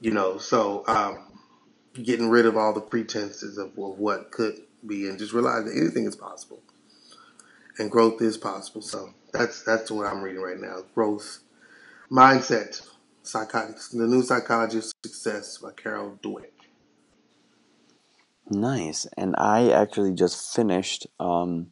You 0.00 0.12
know, 0.12 0.38
so 0.38 0.84
um, 0.86 1.40
getting 2.02 2.28
rid 2.28 2.46
of 2.46 2.56
all 2.56 2.74
the 2.74 2.80
pretenses 2.80 3.56
of, 3.56 3.76
what 3.76 4.30
could 4.30 4.60
be 4.86 5.08
and 5.08 5.18
just 5.18 5.32
realize 5.32 5.64
that 5.64 5.76
anything 5.76 6.04
is 6.04 6.14
possible 6.14 6.60
and 7.78 7.90
growth 7.90 8.20
is 8.20 8.36
possible. 8.36 8.82
So 8.82 9.14
that's 9.32 9.62
that's 9.62 9.90
what 9.90 10.06
I'm 10.06 10.22
reading 10.22 10.42
right 10.42 10.60
now. 10.60 10.78
Growth 10.94 11.40
mindset, 12.10 12.86
psychology, 13.22 13.78
the 13.92 14.06
new 14.06 14.22
psychology 14.22 14.78
of 14.78 14.84
success 15.04 15.58
by 15.58 15.72
Carol 15.72 16.18
Dweck. 16.22 16.55
Nice, 18.48 19.06
and 19.16 19.34
I 19.38 19.70
actually 19.70 20.12
just 20.12 20.54
finished. 20.54 21.06
Um, 21.18 21.68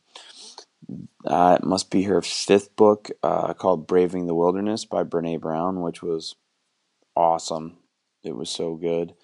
uh, 1.25 1.59
it 1.61 1.67
must 1.67 1.91
be 1.91 2.03
her 2.05 2.21
fifth 2.23 2.75
book 2.77 3.11
uh, 3.23 3.55
called 3.55 3.87
"Braving 3.87 4.27
the 4.27 4.35
Wilderness" 4.35 4.85
by 4.85 5.05
Brene 5.05 5.41
Brown, 5.41 5.83
which 5.83 6.03
was 6.03 6.35
awesome. 7.17 7.79
It 8.25 8.37
was 8.37 8.51
so 8.51 8.75
good. 8.77 9.15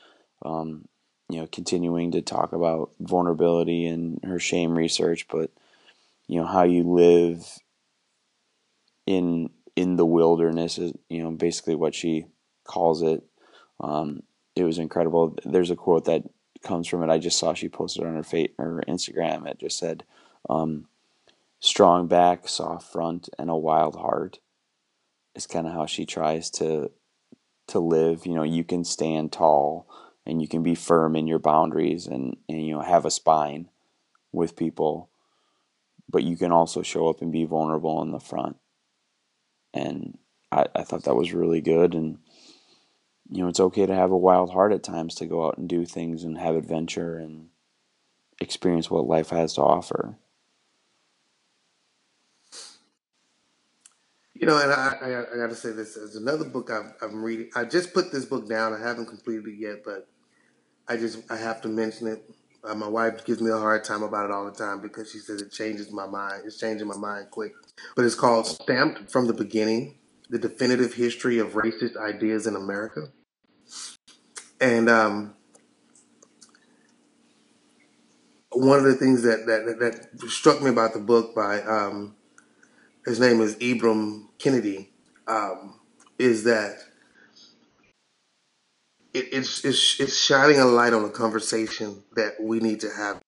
Um, 0.45 0.87
you 1.29 1.41
know, 1.41 1.47
continuing 1.47 2.13
to 2.13 2.23
talk 2.23 2.53
about 2.53 2.93
vulnerability 3.01 3.87
and 3.87 4.21
her 4.25 4.39
shame 4.39 4.77
research, 4.77 5.27
but 5.29 5.51
you 6.29 6.41
know 6.41 6.47
how 6.47 6.65
you 6.65 6.85
live 6.85 7.59
in 9.07 9.51
in 9.77 9.97
the 9.97 10.07
wilderness 10.07 10.79
is 10.79 10.93
you 11.09 11.23
know 11.23 11.31
basically 11.33 11.75
what 11.75 11.95
she 11.95 12.27
calls 12.65 13.03
it. 13.03 13.23
Um, 13.81 14.23
it 14.57 14.65
was 14.65 14.79
incredible. 14.79 15.37
There's 15.45 15.71
a 15.71 15.77
quote 15.77 16.07
that 16.07 16.23
comes 16.63 16.87
from 16.89 17.03
it. 17.03 17.11
I 17.11 17.19
just 17.19 17.39
saw 17.39 17.55
she 17.55 17.69
posted 17.69 18.05
on 18.05 18.15
her 18.15 18.23
fa- 18.23 18.49
her 18.59 18.83
Instagram. 18.89 19.47
It 19.47 19.59
just 19.59 19.79
said, 19.79 20.05
um, 20.49 20.87
"Strong 21.59 22.09
back, 22.09 22.49
soft 22.49 22.91
front, 22.91 23.29
and 23.39 23.51
a 23.51 23.57
wild 23.57 23.97
heart." 23.97 24.39
Is 25.35 25.47
kind 25.47 25.67
of 25.67 25.73
how 25.73 25.87
she 25.87 26.07
tries 26.07 26.51
to 26.53 26.91
to 27.69 27.79
live. 27.79 28.27
You 28.27 28.35
know, 28.35 28.43
you 28.43 28.65
can 28.65 28.85
stand 28.85 29.33
tall 29.33 29.87
and 30.27 30.41
you 30.41 30.49
can 30.49 30.63
be 30.63 30.75
firm 30.75 31.17
in 31.17 31.27
your 31.27 31.39
boundaries 31.39 32.07
and, 32.07 32.37
and 32.49 32.65
you 32.65 32.73
know 32.73 32.83
have 32.83 33.05
a 33.05 33.11
spine 33.11 33.69
with 34.33 34.57
people, 34.57 35.11
but 36.09 36.23
you 36.23 36.37
can 36.37 36.53
also 36.53 36.83
show 36.83 37.09
up 37.09 37.21
and 37.21 37.33
be 37.33 37.45
vulnerable 37.45 38.03
in 38.03 38.13
the 38.13 38.21
front. 38.21 38.57
And 39.73 40.19
I, 40.53 40.67
I 40.75 40.83
thought 40.83 41.05
that 41.05 41.17
was 41.17 41.33
really 41.33 41.61
good 41.61 41.95
and 41.95 42.19
you 43.31 43.43
know, 43.43 43.49
it's 43.49 43.61
okay 43.61 43.87
to 43.87 43.95
have 43.95 44.11
a 44.11 44.19
wild 44.19 44.53
heart 44.53 44.73
at 44.73 44.83
times 44.83 45.15
to 45.17 45.27
go 45.27 45.47
out 45.47 45.57
and 45.57 45.69
do 45.69 45.87
things 45.87 46.25
and 46.25 46.37
have 46.37 46.57
adventure 46.57 47.17
and 47.17 47.49
experience 48.41 48.91
what 48.91 49.07
life 49.07 49.31
has 49.31 49.55
to 49.55 49.63
offer. 49.63 50.17
You 54.35 54.47
know, 54.47 54.59
and 54.59 54.73
I, 54.73 54.97
I, 55.01 55.35
I 55.35 55.37
got 55.37 55.51
to 55.51 55.55
say 55.55 55.71
this. 55.71 55.95
There's 55.95 56.17
another 56.17 56.47
book 56.47 56.71
I've, 56.71 56.95
I'm 57.03 57.23
reading. 57.23 57.51
I 57.55 57.65
just 57.65 57.93
put 57.95 58.11
this 58.11 58.25
book 58.25 58.49
down. 58.49 58.73
I 58.73 58.81
haven't 58.81 59.07
completed 59.07 59.47
it 59.47 59.59
yet, 59.59 59.85
but 59.85 60.09
I 60.89 60.97
just 60.97 61.31
I 61.31 61.37
have 61.37 61.61
to 61.63 61.69
mention 61.69 62.09
it. 62.09 62.25
Uh, 62.65 62.75
my 62.75 62.89
wife 62.89 63.25
gives 63.25 63.41
me 63.41 63.51
a 63.51 63.59
hard 63.59 63.85
time 63.85 64.03
about 64.03 64.25
it 64.25 64.31
all 64.33 64.45
the 64.45 64.51
time 64.51 64.81
because 64.81 65.11
she 65.11 65.19
says 65.19 65.41
it 65.41 65.53
changes 65.53 65.93
my 65.93 66.07
mind. 66.07 66.43
It's 66.47 66.59
changing 66.59 66.89
my 66.89 66.97
mind 66.97 67.31
quick. 67.31 67.53
But 67.95 68.07
it's 68.07 68.15
called 68.15 68.47
Stamped 68.47 69.11
from 69.11 69.27
the 69.27 69.35
Beginning: 69.35 69.99
The 70.31 70.39
Definitive 70.39 70.95
History 70.95 71.39
of 71.39 71.53
Racist 71.53 71.97
Ideas 71.97 72.47
in 72.47 72.57
America. 72.57 73.13
And 74.61 74.89
um, 74.89 75.35
one 78.53 78.79
of 78.79 78.85
the 78.85 78.95
things 78.95 79.23
that, 79.23 79.47
that 79.47 79.79
that 79.81 80.31
struck 80.31 80.63
me 80.63 80.71
about 80.71 80.93
the 80.93 81.01
book 81.01 81.35
by 81.35 81.63
um, 81.63 82.15
his 83.07 83.21
name 83.21 83.41
is 83.41 83.57
Ibram 83.57 84.27
Kendi 84.39 84.89
um, 85.27 85.81
is 86.19 86.45
that 86.45 86.79
it, 89.15 89.29
it's, 89.33 89.65
it's 89.65 90.01
it's 90.01 90.17
shining 90.19 90.61
a 90.61 90.65
light 90.65 90.93
on 90.93 91.05
a 91.05 91.11
conversation 91.11 92.03
that 92.17 92.35
we 92.41 92.61
need 92.61 92.81
to 92.81 92.91
have 92.91 93.21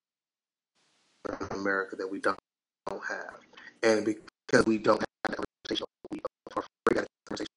in 1.29 1.57
America 1.57 1.95
that 1.95 2.09
we 2.09 2.19
don't, 2.19 2.39
don't 2.87 3.01
have, 3.09 3.39
and 3.83 4.05
because 4.05 4.65
we 4.65 4.77
don't 4.77 4.99
have 4.99 5.37
that 5.37 5.45
conversation, 5.67 5.85
we 6.11 6.19
are 6.19 6.63
afraid 6.63 6.97
of 6.99 7.03
that 7.03 7.07
conversation. 7.27 7.47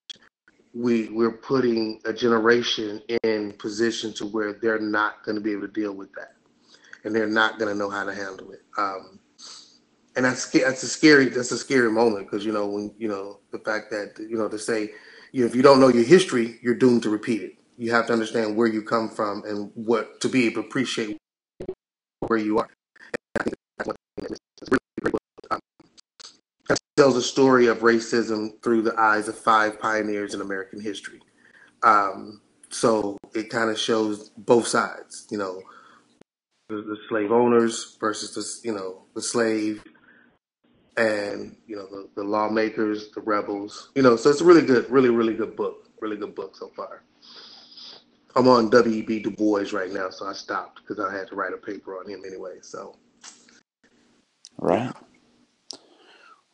We 0.76 1.08
we're 1.08 1.38
putting 1.38 2.00
a 2.04 2.12
generation 2.12 3.02
in 3.24 3.52
position 3.54 4.12
to 4.14 4.26
where 4.26 4.52
they're 4.52 4.78
not 4.78 5.24
going 5.24 5.36
to 5.36 5.40
be 5.40 5.52
able 5.52 5.62
to 5.62 5.68
deal 5.68 5.92
with 5.92 6.12
that, 6.14 6.34
and 7.04 7.16
they're 7.16 7.26
not 7.26 7.58
going 7.58 7.72
to 7.72 7.78
know 7.78 7.88
how 7.88 8.04
to 8.04 8.14
handle 8.14 8.52
it. 8.52 8.62
Um, 8.76 9.20
and 10.16 10.24
that's 10.24 10.50
that's 10.50 10.82
a 10.82 10.88
scary 10.88 11.26
that's 11.26 11.52
a 11.52 11.58
scary 11.58 11.90
moment 11.90 12.26
because 12.26 12.44
you 12.44 12.52
know 12.52 12.66
when 12.66 12.94
you 12.98 13.08
know 13.08 13.40
the 13.52 13.58
fact 13.58 13.90
that 13.90 14.18
you 14.18 14.36
know 14.36 14.48
to 14.48 14.58
say 14.58 14.90
you 15.32 15.42
know, 15.42 15.46
if 15.46 15.54
you 15.54 15.62
don't 15.62 15.80
know 15.80 15.88
your 15.88 16.04
history, 16.04 16.58
you're 16.62 16.74
doomed 16.74 17.02
to 17.04 17.10
repeat 17.10 17.42
it. 17.42 17.54
You 17.78 17.92
have 17.92 18.06
to 18.06 18.12
understand 18.12 18.56
where 18.56 18.66
you 18.66 18.82
come 18.82 19.08
from 19.10 19.44
and 19.44 19.70
what 19.74 20.20
to 20.22 20.28
be 20.28 20.46
able 20.46 20.62
to 20.62 20.68
appreciate 20.68 21.18
where 22.20 22.38
you 22.38 22.58
are. 22.58 22.68
Tells 26.96 27.16
a 27.16 27.22
story 27.22 27.66
of 27.66 27.78
racism 27.78 28.60
through 28.62 28.82
the 28.82 28.98
eyes 28.98 29.28
of 29.28 29.38
five 29.38 29.78
pioneers 29.78 30.34
in 30.34 30.40
American 30.40 30.80
history. 30.80 31.20
Um, 31.82 32.40
so 32.70 33.16
it 33.34 33.50
kind 33.50 33.70
of 33.70 33.78
shows 33.78 34.30
both 34.30 34.66
sides, 34.66 35.26
you 35.30 35.38
know, 35.38 35.62
the, 36.68 36.76
the 36.76 36.96
slave 37.08 37.30
owners 37.30 37.96
versus 38.00 38.34
the 38.34 38.68
you 38.68 38.74
know 38.74 39.02
the 39.14 39.22
slave 39.22 39.84
and 40.96 41.56
you 41.66 41.76
know 41.76 41.86
the, 41.86 42.08
the 42.16 42.24
lawmakers, 42.24 43.10
the 43.12 43.20
rebels. 43.20 43.90
You 43.94 44.02
know, 44.02 44.16
so 44.16 44.30
it's 44.30 44.40
a 44.40 44.44
really 44.44 44.62
good, 44.62 44.90
really 44.90 45.10
really 45.10 45.34
good 45.34 45.54
book, 45.54 45.88
really 46.00 46.16
good 46.16 46.34
book 46.34 46.56
so 46.56 46.70
far. 46.74 47.02
I'm 48.34 48.48
on 48.48 48.68
W.E.B. 48.68 49.20
Du 49.20 49.30
Bois 49.30 49.72
right 49.72 49.90
now, 49.90 50.10
so 50.10 50.26
I 50.26 50.34
stopped 50.34 50.82
because 50.82 51.02
I 51.02 51.16
had 51.16 51.28
to 51.28 51.36
write 51.36 51.54
a 51.54 51.56
paper 51.56 51.98
on 51.98 52.10
him 52.10 52.22
anyway. 52.26 52.58
So, 52.60 52.94
right, 54.58 54.92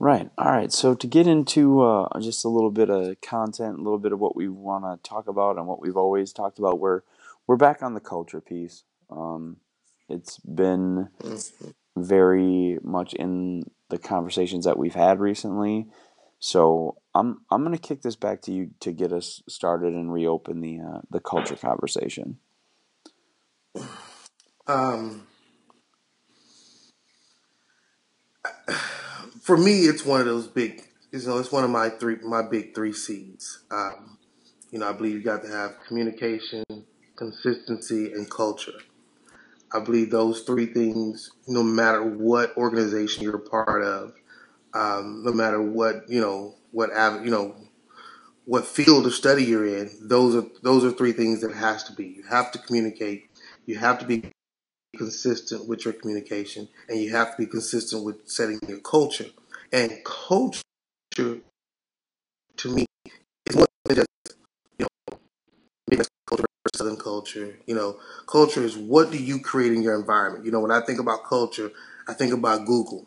right, 0.03 0.29
all 0.37 0.51
right. 0.51 0.73
So 0.73 0.95
to 0.95 1.07
get 1.07 1.27
into 1.27 1.83
uh, 1.83 2.09
just 2.21 2.45
a 2.45 2.49
little 2.49 2.71
bit 2.73 2.91
of 2.91 3.21
content, 3.21 3.79
a 3.79 3.83
little 3.83 3.99
bit 3.99 4.13
of 4.13 4.19
what 4.19 4.35
we 4.35 4.49
want 4.49 4.85
to 4.85 5.09
talk 5.09 5.29
about, 5.29 5.57
and 5.57 5.67
what 5.67 5.81
we've 5.81 5.97
always 5.97 6.33
talked 6.33 6.59
about, 6.59 6.81
we're 6.81 7.03
we're 7.47 7.57
back 7.57 7.83
on 7.83 7.95
the 7.95 8.01
culture 8.01 8.41
piece. 8.41 8.83
Um, 9.11 9.59
it's 10.09 10.39
been 10.39 11.09
very 11.97 12.79
much 12.83 13.15
in 13.15 13.71
the 13.91 13.99
conversations 13.99 14.65
that 14.65 14.79
we've 14.79 14.95
had 14.95 15.21
recently. 15.21 15.87
So 16.41 16.97
I'm 17.15 17.43
I'm 17.51 17.63
gonna 17.63 17.79
kick 17.79 18.03
this 18.03 18.17
back 18.17 18.43
to 18.43 18.53
you 18.53 18.71
to 18.81 18.91
get 18.91 19.13
us 19.13 19.43
started 19.49 19.95
and 19.95 20.13
reopen 20.13 20.61
the 20.61 20.81
uh, 20.81 21.01
the 21.11 21.21
culture 21.21 21.57
conversation. 21.57 22.39
Um, 24.67 25.27
for 29.43 29.57
me, 29.57 29.81
it's 29.81 30.07
one 30.07 30.21
of 30.21 30.27
those 30.27 30.47
big. 30.47 30.83
You 31.11 31.21
know, 31.27 31.39
it's 31.39 31.53
one 31.53 31.65
of 31.65 31.71
my 31.71 31.91
three 31.91 32.17
my 32.23 32.43
big 32.43 32.75
three 32.75 32.93
C's. 32.93 33.59
Um, 33.71 34.17
you 34.71 34.79
know, 34.79 34.89
I 34.89 34.93
believe 34.93 35.15
you 35.15 35.23
got 35.23 35.43
to 35.43 35.49
have 35.49 35.75
communication, 35.87 36.65
consistency, 37.17 38.13
and 38.13 38.31
culture. 38.31 38.79
I 39.75 39.81
believe 39.81 40.11
those 40.11 40.43
three 40.43 40.67
things, 40.67 41.33
no 41.47 41.63
matter 41.63 42.03
what 42.03 42.57
organization 42.57 43.25
you're 43.25 43.37
a 43.37 43.41
part 43.41 43.83
of, 43.83 44.15
um, 44.75 45.23
no 45.25 45.33
matter 45.33 45.61
what 45.61 46.09
you 46.09 46.21
know, 46.21 46.55
what 46.71 46.91
you 47.25 47.31
know, 47.31 47.57
what 48.45 48.65
field 48.65 49.07
of 49.07 49.13
study 49.13 49.45
you're 49.45 49.67
in, 49.67 49.91
those 50.01 50.37
are 50.37 50.47
those 50.63 50.85
are 50.85 50.93
three 50.93 51.13
things 51.13 51.41
that 51.41 51.53
has 51.53 51.85
to 51.85 51.93
be. 51.93 52.07
You 52.07 52.23
have 52.31 52.53
to 52.53 52.59
communicate. 52.59 53.29
You 53.67 53.77
have 53.79 53.99
to 53.99 54.07
be 54.07 54.33
consistent 54.97 55.69
with 55.69 55.85
your 55.85 55.95
communication, 55.95 56.69
and 56.89 57.01
you 57.01 57.11
have 57.13 57.33
to 57.33 57.37
be 57.39 57.47
consistent 57.47 58.05
with 58.05 58.29
setting 58.29 58.61
your 58.69 58.81
culture. 58.81 59.27
And 59.73 59.93
culture, 60.05 60.63
to 61.17 61.41
me, 62.75 62.87
is 63.47 63.57
more 63.57 63.67
than 63.87 63.97
just 63.97 64.09
you 64.79 64.87
know, 64.87 66.05
culture 66.27 66.45
Southern 66.75 66.97
culture. 66.97 67.59
You 67.67 67.75
know, 67.75 67.99
culture 68.27 68.63
is 68.63 68.77
what 68.77 69.11
do 69.11 69.23
you 69.23 69.41
create 69.41 69.73
in 69.73 69.83
your 69.83 69.99
environment. 69.99 70.45
You 70.45 70.53
know, 70.53 70.61
when 70.61 70.71
I 70.71 70.81
think 70.81 70.99
about 71.01 71.25
culture, 71.25 71.71
I 72.09 72.15
think 72.15 72.33
about 72.33 72.67
Google. 72.67 73.07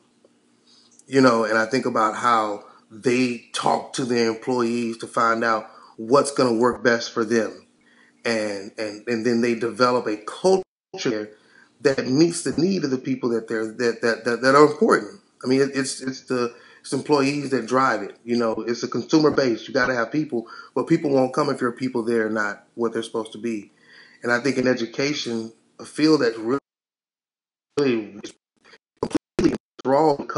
You 1.07 1.21
know, 1.21 1.43
and 1.43 1.57
I 1.57 1.65
think 1.65 1.85
about 1.85 2.15
how 2.15 2.63
they 2.89 3.49
talk 3.53 3.93
to 3.93 4.05
their 4.05 4.29
employees 4.29 4.97
to 4.99 5.07
find 5.07 5.43
out 5.43 5.69
what's 5.97 6.31
going 6.31 6.53
to 6.53 6.59
work 6.59 6.83
best 6.83 7.11
for 7.11 7.23
them, 7.23 7.67
and 8.25 8.71
and 8.77 9.07
and 9.07 9.25
then 9.25 9.41
they 9.41 9.55
develop 9.55 10.07
a 10.07 10.17
culture 10.17 11.31
that 11.85 12.07
meets 12.07 12.43
the 12.43 12.59
need 12.61 12.83
of 12.83 12.91
the 12.91 12.97
people 12.97 13.29
that 13.29 13.47
they're 13.47 13.71
that 13.71 14.01
that 14.01 14.25
that, 14.25 14.41
that 14.41 14.55
are 14.55 14.65
important. 14.65 15.21
I 15.43 15.47
mean, 15.47 15.61
it's 15.73 16.01
it's 16.01 16.21
the 16.23 16.53
it's 16.81 16.93
employees 16.93 17.49
that 17.51 17.65
drive 17.65 18.03
it. 18.03 18.17
You 18.23 18.37
know, 18.37 18.53
it's 18.67 18.83
a 18.83 18.87
consumer 18.87 19.31
base. 19.31 19.67
You 19.67 19.73
got 19.73 19.87
to 19.87 19.95
have 19.95 20.11
people, 20.11 20.47
but 20.75 20.87
people 20.87 21.09
won't 21.09 21.33
come 21.33 21.49
if 21.49 21.61
your 21.61 21.71
people 21.71 22.03
there 22.03 22.27
are 22.27 22.29
not 22.29 22.67
what 22.75 22.93
they're 22.93 23.01
supposed 23.01 23.31
to 23.31 23.39
be. 23.39 23.71
And 24.21 24.31
I 24.31 24.39
think 24.39 24.57
in 24.57 24.67
education, 24.67 25.53
a 25.79 25.85
field 25.85 26.21
that's 26.21 26.37
really, 26.37 26.59
really 27.79 28.19
completely 29.01 29.57
enthralled 29.79 30.31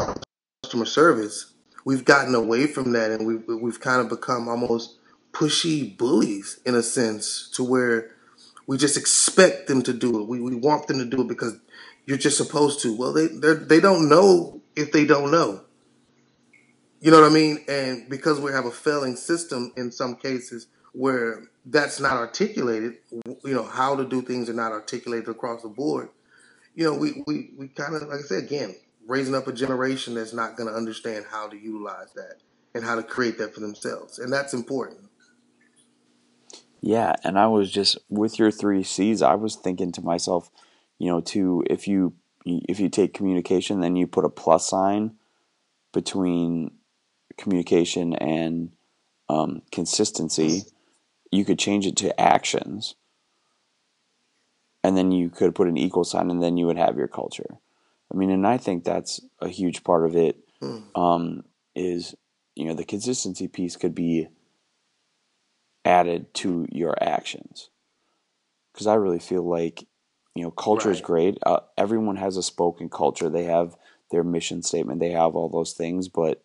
customer 0.62 0.84
service, 0.84 1.52
we've 1.84 2.04
gotten 2.04 2.34
away 2.34 2.66
from 2.66 2.92
that, 2.92 3.10
and 3.10 3.26
we've 3.26 3.44
we've 3.60 3.80
kind 3.80 4.00
of 4.00 4.08
become 4.08 4.48
almost 4.48 4.96
pushy 5.32 5.96
bullies 5.96 6.60
in 6.64 6.74
a 6.74 6.82
sense, 6.82 7.50
to 7.54 7.62
where 7.64 8.10
we 8.68 8.76
just 8.76 8.98
expect 8.98 9.66
them 9.66 9.82
to 9.82 9.94
do 9.94 10.20
it. 10.20 10.28
We 10.28 10.40
we 10.40 10.54
want 10.54 10.86
them 10.86 10.98
to 10.98 11.04
do 11.06 11.22
it 11.22 11.26
because 11.28 11.58
you're 12.06 12.18
just 12.18 12.36
supposed 12.36 12.82
to. 12.82 12.94
Well, 12.94 13.14
they 13.14 13.26
they 13.26 13.80
don't 13.80 14.08
know 14.08 14.60
if 14.76 14.92
they 14.92 15.06
don't 15.06 15.32
know. 15.32 15.62
You 17.00 17.10
know 17.10 17.20
what 17.20 17.30
I 17.30 17.34
mean? 17.34 17.64
And 17.66 18.08
because 18.10 18.40
we 18.40 18.52
have 18.52 18.66
a 18.66 18.70
failing 18.70 19.16
system 19.16 19.72
in 19.76 19.90
some 19.90 20.16
cases 20.16 20.66
where 20.92 21.44
that's 21.64 21.98
not 21.98 22.12
articulated, 22.12 22.98
you 23.10 23.54
know, 23.54 23.62
how 23.62 23.96
to 23.96 24.04
do 24.04 24.20
things 24.20 24.50
are 24.50 24.54
not 24.54 24.72
articulated 24.72 25.28
across 25.28 25.62
the 25.62 25.68
board. 25.68 26.10
You 26.74 26.84
know, 26.84 26.94
we, 26.94 27.22
we, 27.26 27.50
we 27.56 27.68
kind 27.68 27.94
of, 27.94 28.02
like 28.02 28.18
I 28.18 28.22
said, 28.22 28.44
again, 28.44 28.74
raising 29.06 29.34
up 29.34 29.46
a 29.46 29.52
generation 29.52 30.14
that's 30.14 30.32
not 30.32 30.56
going 30.56 30.68
to 30.68 30.74
understand 30.74 31.24
how 31.30 31.48
to 31.48 31.56
utilize 31.56 32.12
that 32.14 32.36
and 32.74 32.84
how 32.84 32.96
to 32.96 33.02
create 33.02 33.38
that 33.38 33.54
for 33.54 33.60
themselves. 33.60 34.18
And 34.18 34.32
that's 34.32 34.54
important. 34.54 35.07
Yeah. 36.80 37.14
And 37.24 37.38
I 37.38 37.46
was 37.46 37.70
just, 37.70 37.98
with 38.08 38.38
your 38.38 38.50
three 38.50 38.82
C's, 38.82 39.22
I 39.22 39.34
was 39.34 39.56
thinking 39.56 39.92
to 39.92 40.02
myself, 40.02 40.50
you 40.98 41.08
know, 41.10 41.20
to, 41.22 41.64
if 41.68 41.88
you, 41.88 42.14
if 42.44 42.80
you 42.80 42.88
take 42.88 43.14
communication, 43.14 43.80
then 43.80 43.96
you 43.96 44.06
put 44.06 44.24
a 44.24 44.30
plus 44.30 44.68
sign 44.68 45.12
between 45.92 46.72
communication 47.36 48.14
and 48.14 48.72
um, 49.28 49.62
consistency, 49.70 50.64
you 51.30 51.44
could 51.44 51.58
change 51.58 51.86
it 51.86 51.96
to 51.96 52.18
actions 52.20 52.94
and 54.82 54.96
then 54.96 55.12
you 55.12 55.28
could 55.28 55.54
put 55.54 55.68
an 55.68 55.76
equal 55.76 56.04
sign 56.04 56.30
and 56.30 56.42
then 56.42 56.56
you 56.56 56.66
would 56.66 56.78
have 56.78 56.96
your 56.96 57.08
culture 57.08 57.58
i 58.12 58.16
mean 58.16 58.30
and 58.30 58.46
i 58.46 58.56
think 58.56 58.84
that's 58.84 59.20
a 59.40 59.48
huge 59.48 59.84
part 59.84 60.04
of 60.04 60.16
it 60.16 60.36
Hmm. 60.60 60.78
um, 61.00 61.44
is 61.76 62.16
you 62.56 62.64
know 62.64 62.74
the 62.74 62.84
consistency 62.84 63.46
piece 63.46 63.76
could 63.76 63.94
be 63.94 64.26
added 65.88 66.32
to 66.34 66.66
your 66.70 66.94
actions. 67.02 67.70
Because 68.72 68.86
i 68.86 68.94
really 68.94 69.18
feel 69.18 69.42
like 69.42 69.88
you 70.34 70.44
know 70.44 70.52
culture 70.52 70.90
is 70.90 71.00
great. 71.00 71.38
Uh, 71.44 71.60
everyone 71.76 72.16
has 72.16 72.36
a 72.36 72.42
spoken 72.42 72.88
culture. 72.88 73.28
They 73.28 73.44
have 73.44 73.76
their 74.12 74.22
mission 74.22 74.62
statement. 74.62 75.00
They 75.00 75.10
have 75.10 75.34
all 75.34 75.48
those 75.48 75.72
things. 75.72 76.08
But 76.08 76.44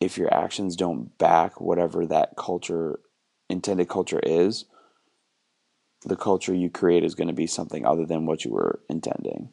if 0.00 0.18
your 0.18 0.32
actions 0.34 0.74
don't 0.74 1.16
back 1.18 1.60
whatever 1.60 2.06
that 2.06 2.34
culture 2.36 2.98
intended 3.48 3.88
culture 3.88 4.20
is 4.22 4.64
the 6.02 6.16
culture 6.16 6.54
you 6.54 6.70
create 6.70 7.04
is 7.04 7.14
going 7.14 7.28
to 7.28 7.34
be 7.34 7.46
something 7.46 7.84
other 7.84 8.06
than 8.06 8.24
what 8.24 8.44
you 8.44 8.50
were 8.50 8.80
intending. 8.88 9.50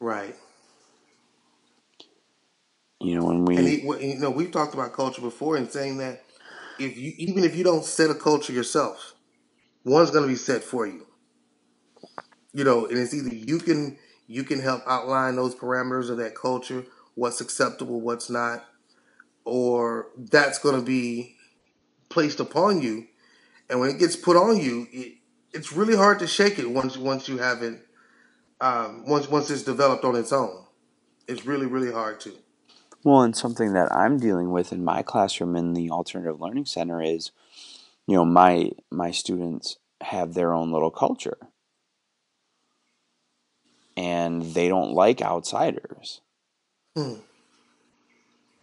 Right. 0.00 0.36
you 3.00 3.18
know 3.18 3.24
when 3.24 3.44
we 3.44 3.56
And 3.56 3.66
he, 3.66 3.80
you 3.80 4.18
know, 4.18 4.30
we've 4.30 4.52
talked 4.52 4.74
about 4.74 4.92
culture 4.92 5.20
before 5.20 5.56
and 5.56 5.70
saying 5.70 5.98
that 5.98 6.23
if 6.78 6.96
you 6.96 7.12
even 7.18 7.44
if 7.44 7.56
you 7.56 7.64
don't 7.64 7.84
set 7.84 8.10
a 8.10 8.14
culture 8.14 8.52
yourself, 8.52 9.14
one's 9.84 10.10
going 10.10 10.24
to 10.24 10.28
be 10.28 10.36
set 10.36 10.62
for 10.62 10.86
you. 10.86 11.06
You 12.52 12.64
know, 12.64 12.86
and 12.86 12.98
it's 12.98 13.14
either 13.14 13.34
you 13.34 13.58
can 13.58 13.98
you 14.26 14.44
can 14.44 14.60
help 14.60 14.82
outline 14.86 15.36
those 15.36 15.54
parameters 15.54 16.10
of 16.10 16.18
that 16.18 16.34
culture, 16.34 16.84
what's 17.14 17.40
acceptable, 17.40 18.00
what's 18.00 18.30
not, 18.30 18.64
or 19.44 20.08
that's 20.16 20.58
going 20.58 20.76
to 20.76 20.82
be 20.84 21.36
placed 22.08 22.40
upon 22.40 22.80
you. 22.82 23.06
And 23.68 23.80
when 23.80 23.90
it 23.90 23.98
gets 23.98 24.16
put 24.16 24.36
on 24.36 24.58
you, 24.58 24.86
it, 24.92 25.14
it's 25.52 25.72
really 25.72 25.96
hard 25.96 26.18
to 26.20 26.26
shake 26.26 26.58
it 26.58 26.70
once 26.70 26.96
once 26.96 27.28
you 27.28 27.38
have 27.38 27.62
it 27.62 27.80
um, 28.60 29.04
once 29.06 29.28
once 29.28 29.50
it's 29.50 29.62
developed 29.62 30.04
on 30.04 30.16
its 30.16 30.32
own. 30.32 30.64
It's 31.28 31.46
really 31.46 31.66
really 31.66 31.92
hard 31.92 32.20
to. 32.20 32.32
Well, 33.04 33.20
and 33.20 33.36
something 33.36 33.74
that 33.74 33.94
I'm 33.94 34.18
dealing 34.18 34.50
with 34.50 34.72
in 34.72 34.82
my 34.82 35.02
classroom 35.02 35.56
in 35.56 35.74
the 35.74 35.90
alternative 35.90 36.40
learning 36.40 36.64
center 36.64 37.02
is, 37.02 37.30
you 38.06 38.16
know, 38.16 38.24
my 38.24 38.70
my 38.90 39.10
students 39.10 39.76
have 40.00 40.32
their 40.32 40.54
own 40.54 40.72
little 40.72 40.90
culture. 40.90 41.36
And 43.96 44.42
they 44.42 44.68
don't 44.68 44.92
like 44.92 45.22
outsiders. 45.22 46.22
Hmm. 46.96 47.16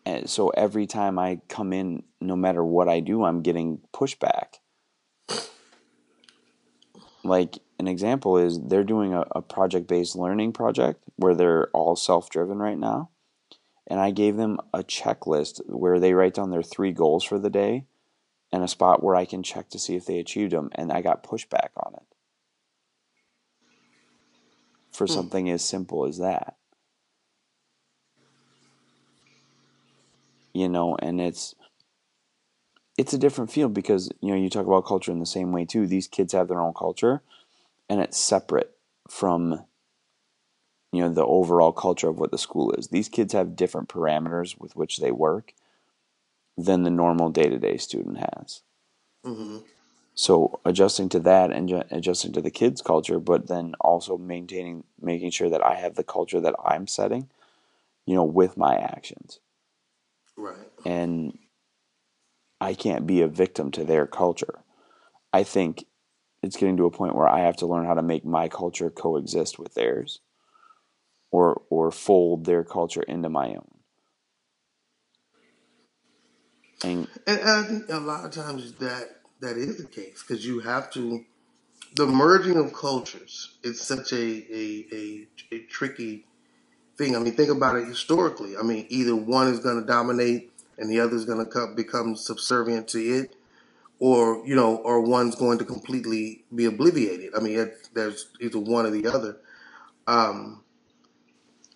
And 0.06 0.30
so 0.30 0.50
every 0.50 0.88
time 0.88 1.20
I 1.20 1.40
come 1.48 1.72
in, 1.72 2.04
no 2.20 2.36
matter 2.36 2.66
what 2.66 2.90
I 2.90 3.00
do, 3.00 3.24
I'm 3.24 3.44
getting 3.44 3.80
pushback. 3.94 4.56
Like 7.24 7.60
an 7.78 7.88
example 7.88 8.38
is 8.38 8.60
they're 8.60 8.84
doing 8.84 9.14
a, 9.14 9.26
a 9.32 9.42
project 9.44 9.88
based 9.88 10.16
learning 10.16 10.54
project 10.54 11.04
where 11.18 11.36
they're 11.36 11.68
all 11.68 11.96
self 11.96 12.32
driven 12.32 12.58
right 12.58 12.80
now 12.80 13.12
and 13.88 14.00
I 14.00 14.12
gave 14.12 14.38
them 14.38 14.60
a 14.74 14.84
checklist 14.84 15.62
where 15.68 16.00
they 16.00 16.14
write 16.14 16.34
down 16.34 16.52
their 16.52 16.64
three 16.64 16.92
goals 16.92 17.24
for 17.24 17.40
the 17.40 17.50
day 17.50 17.86
and 18.52 18.64
a 18.64 18.68
spot 18.68 19.04
where 19.04 19.16
I 19.16 19.26
can 19.26 19.44
check 19.44 19.70
to 19.70 19.80
see 19.80 19.96
if 19.96 20.06
they 20.06 20.20
achieved 20.20 20.52
them, 20.52 20.70
and 20.76 20.92
I 20.92 21.02
got 21.02 21.24
pushback 21.24 21.70
on 21.78 21.94
it 21.96 22.04
for 24.92 25.08
Hmm. 25.08 25.14
something 25.14 25.50
as 25.50 25.64
simple 25.64 26.06
as 26.06 26.18
that. 26.18 26.56
You 30.54 30.68
know, 30.68 30.98
and 31.02 31.22
it's 31.22 31.56
it's 32.98 33.14
a 33.14 33.18
different 33.18 33.52
field 33.52 33.74
because 33.74 34.12
you 34.22 34.30
know 34.30 34.36
you 34.36 34.50
talk 34.50 34.68
about 34.68 34.86
culture 34.86 35.12
in 35.12 35.20
the 35.20 35.26
same 35.26 35.52
way 35.52 35.66
too. 35.66 35.88
These 35.88 36.08
kids 36.08 36.34
have 36.34 36.50
their 36.50 36.60
own 36.62 36.74
culture, 36.74 37.22
and 37.90 38.02
it's 38.02 38.18
separate 38.18 38.76
from 39.10 39.66
you 40.92 41.02
know 41.02 41.10
the 41.10 41.26
overall 41.26 41.72
culture 41.72 42.10
of 42.10 42.20
what 42.20 42.32
the 42.32 42.38
school 42.38 42.72
is. 42.74 42.88
These 42.88 43.10
kids 43.10 43.34
have 43.34 43.56
different 43.56 43.90
parameters 43.90 44.60
with 44.60 44.76
which 44.76 44.98
they 44.98 45.12
work 45.12 45.54
than 46.58 46.84
the 46.84 46.90
normal 46.90 47.30
day 47.30 47.50
to 47.50 47.58
day 47.60 47.78
student 47.78 48.18
has. 48.18 48.62
hmm 49.24 49.58
So 50.14 50.60
adjusting 50.66 51.10
to 51.10 51.20
that 51.22 51.52
and 51.52 51.70
ju- 51.70 51.84
adjusting 51.92 52.34
to 52.34 52.42
the 52.42 52.52
kids' 52.52 52.82
culture, 52.82 53.20
but 53.20 53.48
then 53.48 53.74
also 53.80 54.18
maintaining, 54.18 54.84
making 55.02 55.32
sure 55.32 55.50
that 55.50 55.66
I 55.66 55.76
have 55.76 55.96
the 55.96 56.04
culture 56.04 56.42
that 56.42 56.56
I'm 56.64 56.88
setting, 56.88 57.30
you 58.06 58.16
know, 58.16 58.24
with 58.26 58.58
my 58.58 58.76
actions, 58.76 59.40
Right. 60.38 60.56
and 60.86 61.38
I 62.62 62.74
can't 62.76 63.08
be 63.08 63.22
a 63.22 63.28
victim 63.28 63.72
to 63.72 63.84
their 63.84 64.06
culture. 64.08 64.64
I 65.34 65.44
think 65.44 65.86
it's 66.44 66.58
getting 66.58 66.78
to 66.78 66.86
a 66.86 66.92
point 66.92 67.16
where 67.16 67.28
I 67.30 67.42
have 67.42 67.58
to 67.58 67.68
learn 67.68 67.86
how 67.86 67.96
to 67.96 68.02
make 68.04 68.26
my 68.26 68.50
culture 68.50 68.90
coexist 68.90 69.60
with 69.60 69.74
theirs, 69.74 70.22
or 71.32 71.62
or 71.70 71.92
fold 71.92 72.46
their 72.46 72.64
culture 72.64 73.04
into 73.04 73.30
my 73.30 73.50
own. 73.50 73.72
And 76.84 77.08
And, 77.28 77.40
and 77.40 77.50
I 77.50 77.64
think 77.64 77.90
a 77.90 77.98
lot 77.98 78.26
of 78.26 78.32
times 78.32 78.74
that 78.74 79.22
that 79.42 79.58
is 79.58 79.78
the 79.78 79.88
case 79.88 80.24
because 80.24 80.46
you 80.46 80.60
have 80.60 80.92
to 80.92 81.26
the 81.96 82.06
merging 82.08 82.58
of 82.58 82.74
cultures. 82.74 83.58
It's 83.64 83.82
such 83.82 84.14
a 84.14 84.18
a, 84.18 84.86
a 84.92 85.28
a 85.52 85.60
tricky 85.70 86.26
thing. 86.98 87.16
I 87.16 87.20
mean, 87.20 87.34
think 87.34 87.50
about 87.50 87.76
it 87.78 87.88
historically. 87.88 88.58
I 88.58 88.64
mean, 88.64 88.86
either 88.90 89.16
one 89.16 89.48
is 89.48 89.60
going 89.60 89.80
to 89.80 89.86
dominate 89.86 90.52
and 90.78 90.90
the 90.90 91.00
other 91.00 91.16
is 91.16 91.26
going 91.26 91.44
to 91.44 91.50
come, 91.52 91.76
become 91.76 92.16
subservient 92.16 92.88
to 92.90 93.00
it, 93.00 93.36
or 94.00 94.44
you 94.46 94.56
know, 94.56 94.78
or 94.78 95.02
one's 95.02 95.36
going 95.36 95.60
to 95.60 95.66
completely 95.66 96.44
be 96.54 96.66
obliviated. 96.66 97.30
I 97.38 97.40
mean, 97.40 97.60
it, 97.60 97.90
there's 97.94 98.28
either 98.40 98.60
one 98.60 98.86
or 98.86 98.90
the 98.90 99.08
other. 99.08 99.38
Um, 100.08 100.64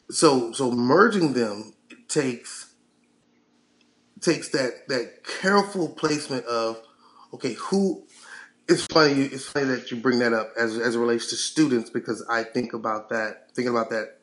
so 0.10 0.52
so 0.52 0.72
merging 0.72 1.34
them 1.34 1.74
takes 2.08 2.74
takes 4.22 4.50
that 4.50 4.88
that 4.88 5.24
careful 5.24 5.90
placement 5.90 6.46
of 6.46 6.82
okay 7.34 7.54
who 7.54 8.06
it's 8.68 8.86
funny 8.86 9.24
it's 9.24 9.46
funny 9.46 9.68
that 9.68 9.92
you 9.92 9.98
bring 9.98 10.20
that 10.20 10.34
up 10.34 10.52
as 10.58 10.78
as 10.78 10.96
it 10.96 11.00
relates 11.00 11.30
to 11.30 11.36
students 11.36 11.90
because 11.90 12.26
I 12.30 12.44
think 12.44 12.74
about 12.74 13.10
that 13.10 13.52
thinking 13.54 13.74
about 13.74 13.90
that 13.92 14.20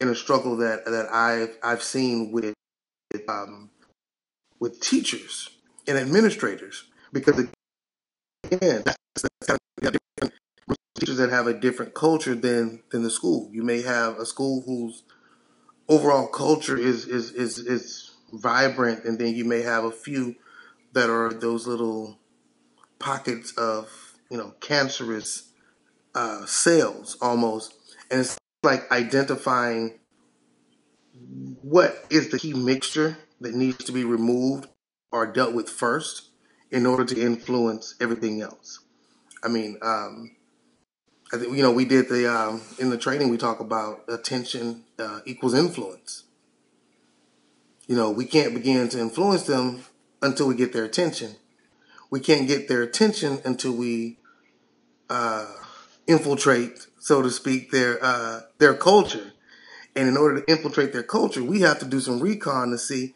in 0.00 0.08
a 0.08 0.14
struggle 0.14 0.56
that 0.58 0.84
that 0.84 1.12
I've 1.12 1.56
I've 1.62 1.82
seen 1.82 2.32
with 2.32 2.54
um, 3.28 3.70
with 4.58 4.80
teachers 4.80 5.50
and 5.86 5.98
administrators 5.98 6.84
because 7.12 7.46
again 8.50 8.82
that's, 8.84 9.22
that's 9.22 9.58
kind 9.80 9.96
of 10.20 10.32
teachers 10.94 11.16
that 11.16 11.30
have 11.30 11.46
a 11.46 11.54
different 11.54 11.94
culture 11.94 12.34
than 12.34 12.82
than 12.90 13.02
the 13.02 13.10
school 13.10 13.48
you 13.52 13.62
may 13.62 13.82
have 13.82 14.18
a 14.18 14.26
school 14.26 14.62
whose 14.62 15.02
overall 15.88 16.26
culture 16.26 16.76
is 16.76 17.06
is 17.06 17.32
is 17.32 17.58
is 17.58 18.10
vibrant 18.32 19.04
and 19.04 19.18
then 19.18 19.34
you 19.34 19.44
may 19.44 19.62
have 19.62 19.84
a 19.84 19.90
few 19.90 20.34
that 20.92 21.10
are 21.10 21.32
those 21.32 21.66
little 21.66 22.18
pockets 22.98 23.52
of 23.58 23.88
you 24.30 24.36
know 24.36 24.54
cancerous 24.60 25.50
uh, 26.14 26.44
cells 26.46 27.16
almost, 27.20 27.74
and 28.10 28.20
it's 28.20 28.38
like 28.62 28.90
identifying 28.90 29.98
what 31.62 32.04
is 32.10 32.30
the 32.30 32.38
key 32.38 32.52
mixture 32.52 33.16
that 33.40 33.54
needs 33.54 33.84
to 33.84 33.92
be 33.92 34.04
removed 34.04 34.68
or 35.10 35.26
dealt 35.26 35.54
with 35.54 35.68
first 35.68 36.30
in 36.70 36.86
order 36.86 37.04
to 37.04 37.20
influence 37.20 37.94
everything 38.00 38.40
else. 38.40 38.80
I 39.44 39.48
mean, 39.48 39.78
um, 39.82 40.36
I 41.32 41.38
think 41.38 41.56
you 41.56 41.62
know 41.62 41.72
we 41.72 41.86
did 41.86 42.08
the 42.08 42.30
um, 42.30 42.60
in 42.78 42.90
the 42.90 42.98
training 42.98 43.30
we 43.30 43.38
talk 43.38 43.60
about 43.60 44.04
attention 44.08 44.84
uh, 44.98 45.20
equals 45.24 45.54
influence. 45.54 46.24
You 47.86 47.96
know, 47.96 48.10
we 48.10 48.26
can't 48.26 48.54
begin 48.54 48.88
to 48.90 49.00
influence 49.00 49.44
them 49.44 49.84
until 50.20 50.46
we 50.46 50.54
get 50.54 50.72
their 50.72 50.84
attention. 50.84 51.36
We 52.10 52.20
can't 52.20 52.46
get 52.46 52.68
their 52.68 52.82
attention 52.82 53.40
until 53.44 53.72
we 53.72 54.18
uh, 55.10 55.46
infiltrate, 56.06 56.86
so 56.98 57.22
to 57.22 57.30
speak, 57.30 57.70
their 57.70 57.98
uh, 58.04 58.42
their 58.58 58.74
culture. 58.74 59.32
And 59.96 60.08
in 60.08 60.16
order 60.16 60.40
to 60.40 60.50
infiltrate 60.50 60.92
their 60.92 61.02
culture, 61.02 61.42
we 61.42 61.60
have 61.62 61.78
to 61.80 61.86
do 61.86 62.00
some 62.00 62.20
recon 62.20 62.70
to 62.70 62.78
see 62.78 63.14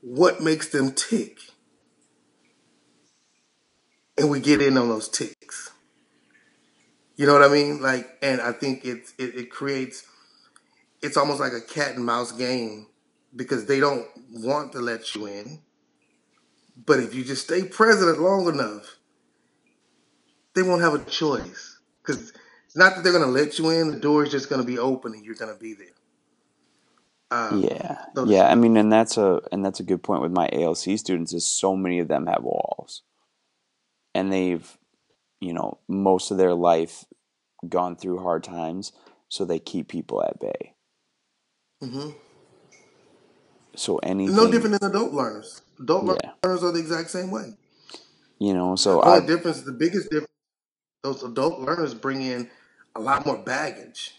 what 0.00 0.40
makes 0.40 0.68
them 0.68 0.92
tick, 0.92 1.38
and 4.16 4.30
we 4.30 4.38
get 4.40 4.62
in 4.62 4.78
on 4.78 4.88
those 4.88 5.08
ticks. 5.08 5.73
You 7.16 7.26
know 7.26 7.34
what 7.34 7.44
I 7.44 7.48
mean? 7.48 7.82
Like, 7.82 8.18
and 8.22 8.40
I 8.40 8.52
think 8.52 8.84
it 8.84 9.12
it, 9.18 9.36
it 9.36 9.50
creates 9.50 10.04
it's 11.02 11.16
almost 11.16 11.40
like 11.40 11.52
a 11.52 11.60
cat 11.62 11.96
and 11.96 12.04
mouse 12.06 12.32
game 12.32 12.88
because 13.36 13.66
they 13.66 13.80
don't 13.80 14.06
want 14.32 14.72
to 14.72 14.80
let 14.80 15.14
you 15.14 15.26
in. 15.26 15.60
But 16.86 17.00
if 17.00 17.14
you 17.14 17.24
just 17.24 17.44
stay 17.44 17.64
president 17.64 18.20
long 18.20 18.48
enough, 18.48 18.98
they 20.54 20.62
won't 20.62 20.82
have 20.82 20.94
a 20.94 21.04
choice. 21.04 21.78
Because 22.02 22.30
it's 22.66 22.76
not 22.76 22.96
that 22.96 23.04
they're 23.04 23.12
going 23.12 23.24
to 23.24 23.30
let 23.30 23.58
you 23.58 23.70
in, 23.70 23.90
the 23.92 24.00
door 24.00 24.24
is 24.24 24.30
just 24.32 24.48
going 24.50 24.60
to 24.60 24.66
be 24.66 24.78
open 24.78 25.14
and 25.14 25.24
you're 25.24 25.34
going 25.36 25.54
to 25.54 25.60
be 25.60 25.74
there. 25.74 25.88
Um, 27.30 27.62
yeah, 27.64 27.98
yeah. 28.26 28.48
I 28.48 28.56
mean, 28.56 28.76
and 28.76 28.92
that's 28.92 29.16
a 29.18 29.40
and 29.52 29.64
that's 29.64 29.80
a 29.80 29.84
good 29.84 30.02
point 30.02 30.22
with 30.22 30.32
my 30.32 30.48
ALC 30.52 30.98
students 30.98 31.32
is 31.34 31.46
so 31.46 31.76
many 31.76 31.98
of 32.00 32.08
them 32.08 32.26
have 32.26 32.42
walls. 32.44 33.02
and 34.14 34.32
they've, 34.32 34.78
you 35.44 35.52
know, 35.54 35.78
most 35.88 36.30
of 36.30 36.38
their 36.38 36.54
life 36.54 37.04
gone 37.68 37.96
through 37.96 38.18
hard 38.20 38.44
times, 38.44 38.92
so 39.28 39.44
they 39.44 39.58
keep 39.60 39.88
people 39.88 40.22
at 40.24 40.40
bay. 40.40 40.74
hmm 41.82 42.10
So 43.76 43.98
anything, 43.98 44.32
No 44.34 44.50
different 44.50 44.80
than 44.80 44.90
adult 44.90 45.12
learners. 45.12 45.62
Adult 45.80 46.06
yeah, 46.06 46.32
learners 46.44 46.64
are 46.64 46.72
the 46.72 46.80
exact 46.80 47.10
same 47.10 47.30
way. 47.30 47.54
you 48.38 48.54
know. 48.54 48.76
So 48.76 49.02
The 49.02 49.02
I, 49.02 49.20
difference, 49.20 49.62
the 49.62 49.72
biggest 49.72 50.10
difference, 50.10 50.30
those 51.02 51.22
adult 51.24 51.60
learners 51.60 51.94
bring 51.94 52.22
in 52.22 52.50
a 52.96 53.00
lot 53.00 53.26
more 53.26 53.38
baggage 53.38 54.14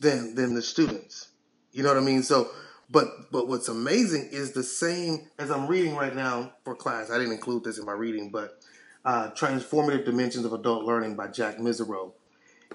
than 0.00 0.34
than 0.34 0.54
the 0.54 0.62
students. 0.62 1.28
You 1.72 1.82
know 1.82 1.90
what 1.90 1.98
I 1.98 2.06
mean? 2.06 2.22
So, 2.22 2.50
but 2.90 3.30
but 3.32 3.48
what's 3.48 3.68
amazing 3.68 4.30
is 4.32 4.52
the 4.52 4.64
same 4.64 5.28
as 5.38 5.50
I'm 5.50 5.68
reading 5.68 5.96
right 5.96 6.14
now 6.14 6.54
for 6.64 6.74
class. 6.76 7.10
I 7.10 7.18
didn't 7.18 7.32
include 7.34 7.64
this 7.64 7.78
in 7.78 7.86
my 7.86 7.92
reading, 7.92 8.30
but 8.30 8.58
uh, 9.04 9.30
"Transformative 9.30 10.04
Dimensions 10.04 10.44
of 10.44 10.52
Adult 10.52 10.84
Learning" 10.84 11.14
by 11.14 11.28
Jack 11.28 11.58
Mezirow. 11.58 12.12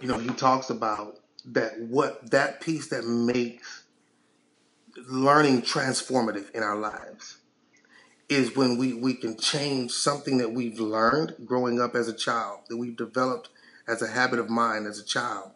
You 0.01 0.07
know, 0.07 0.17
he 0.17 0.29
talks 0.29 0.69
about 0.69 1.19
that 1.45 1.79
what 1.79 2.31
that 2.31 2.61
piece 2.61 2.89
that 2.89 3.05
makes 3.05 3.83
learning 5.07 5.61
transformative 5.61 6.51
in 6.51 6.63
our 6.63 6.75
lives 6.75 7.37
is 8.27 8.55
when 8.55 8.77
we, 8.77 8.93
we 8.93 9.13
can 9.15 9.35
change 9.35 9.91
something 9.91 10.37
that 10.37 10.53
we've 10.53 10.79
learned 10.79 11.35
growing 11.45 11.81
up 11.81 11.95
as 11.95 12.07
a 12.07 12.13
child, 12.13 12.59
that 12.69 12.77
we've 12.77 12.95
developed 12.95 13.49
as 13.87 14.03
a 14.03 14.07
habit 14.07 14.37
of 14.37 14.49
mind 14.49 14.85
as 14.85 14.99
a 14.99 15.03
child, 15.03 15.51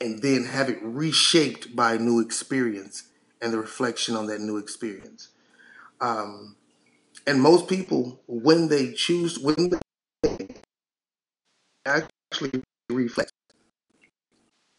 and 0.00 0.22
then 0.22 0.44
have 0.44 0.70
it 0.70 0.78
reshaped 0.82 1.74
by 1.74 1.94
a 1.94 1.98
new 1.98 2.20
experience 2.20 3.08
and 3.42 3.52
the 3.52 3.58
reflection 3.58 4.14
on 4.14 4.26
that 4.26 4.40
new 4.40 4.56
experience. 4.56 5.28
Um, 6.00 6.54
and 7.30 7.40
most 7.40 7.68
people, 7.68 8.20
when 8.26 8.66
they 8.66 8.92
choose, 8.92 9.38
when 9.38 9.70
they 10.24 10.48
actually 11.86 12.60
reflect, 12.90 13.30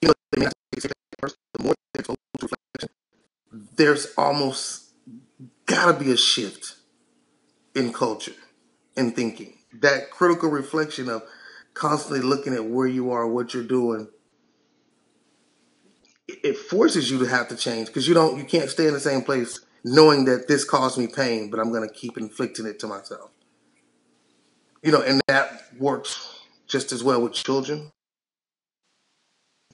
you 0.02 0.10
know, 0.10 0.14
they 0.32 0.42
the 0.42 1.64
more 1.64 1.74
they 1.94 2.04
there's 3.78 4.14
almost 4.18 4.90
gotta 5.66 5.98
be 5.98 6.12
a 6.12 6.18
shift 6.18 6.76
in 7.74 7.94
culture 7.94 8.36
and 8.98 9.16
thinking. 9.16 9.54
That 9.80 10.12
critical 10.12 10.50
reflection 10.50 11.08
of 11.08 11.24
constantly 11.74 12.20
looking 12.20 12.54
at 12.54 12.66
where 12.66 12.88
you 12.88 13.12
are, 13.12 13.26
what 13.26 13.54
you're 13.54 13.64
doing, 13.64 14.10
it 16.28 16.58
forces 16.58 17.10
you 17.10 17.18
to 17.20 17.26
have 17.28 17.48
to 17.48 17.56
change 17.56 17.88
because 17.88 18.10
you 18.10 18.14
don't, 18.14 18.38
you 18.38 18.44
can't 18.44 18.70
stay 18.70 18.88
in 18.88 18.94
the 18.94 19.00
same 19.00 19.22
place 19.22 19.62
knowing 19.84 20.26
that 20.26 20.48
this 20.48 20.64
caused 20.64 20.98
me 20.98 21.08
pain, 21.08 21.50
but 21.50 21.60
I'm 21.60 21.72
going 21.72 21.88
to 21.88 21.94
keep 21.94 22.18
inflicting 22.18 22.66
it 22.66 22.80
to 22.80 22.88
myself. 22.88 23.32
You 24.84 24.92
know, 24.92 25.02
and 25.02 25.22
that 25.28 25.64
works 25.80 26.40
just 26.68 26.92
as 26.92 27.04
well 27.04 27.22
with 27.22 27.34
children 27.34 27.92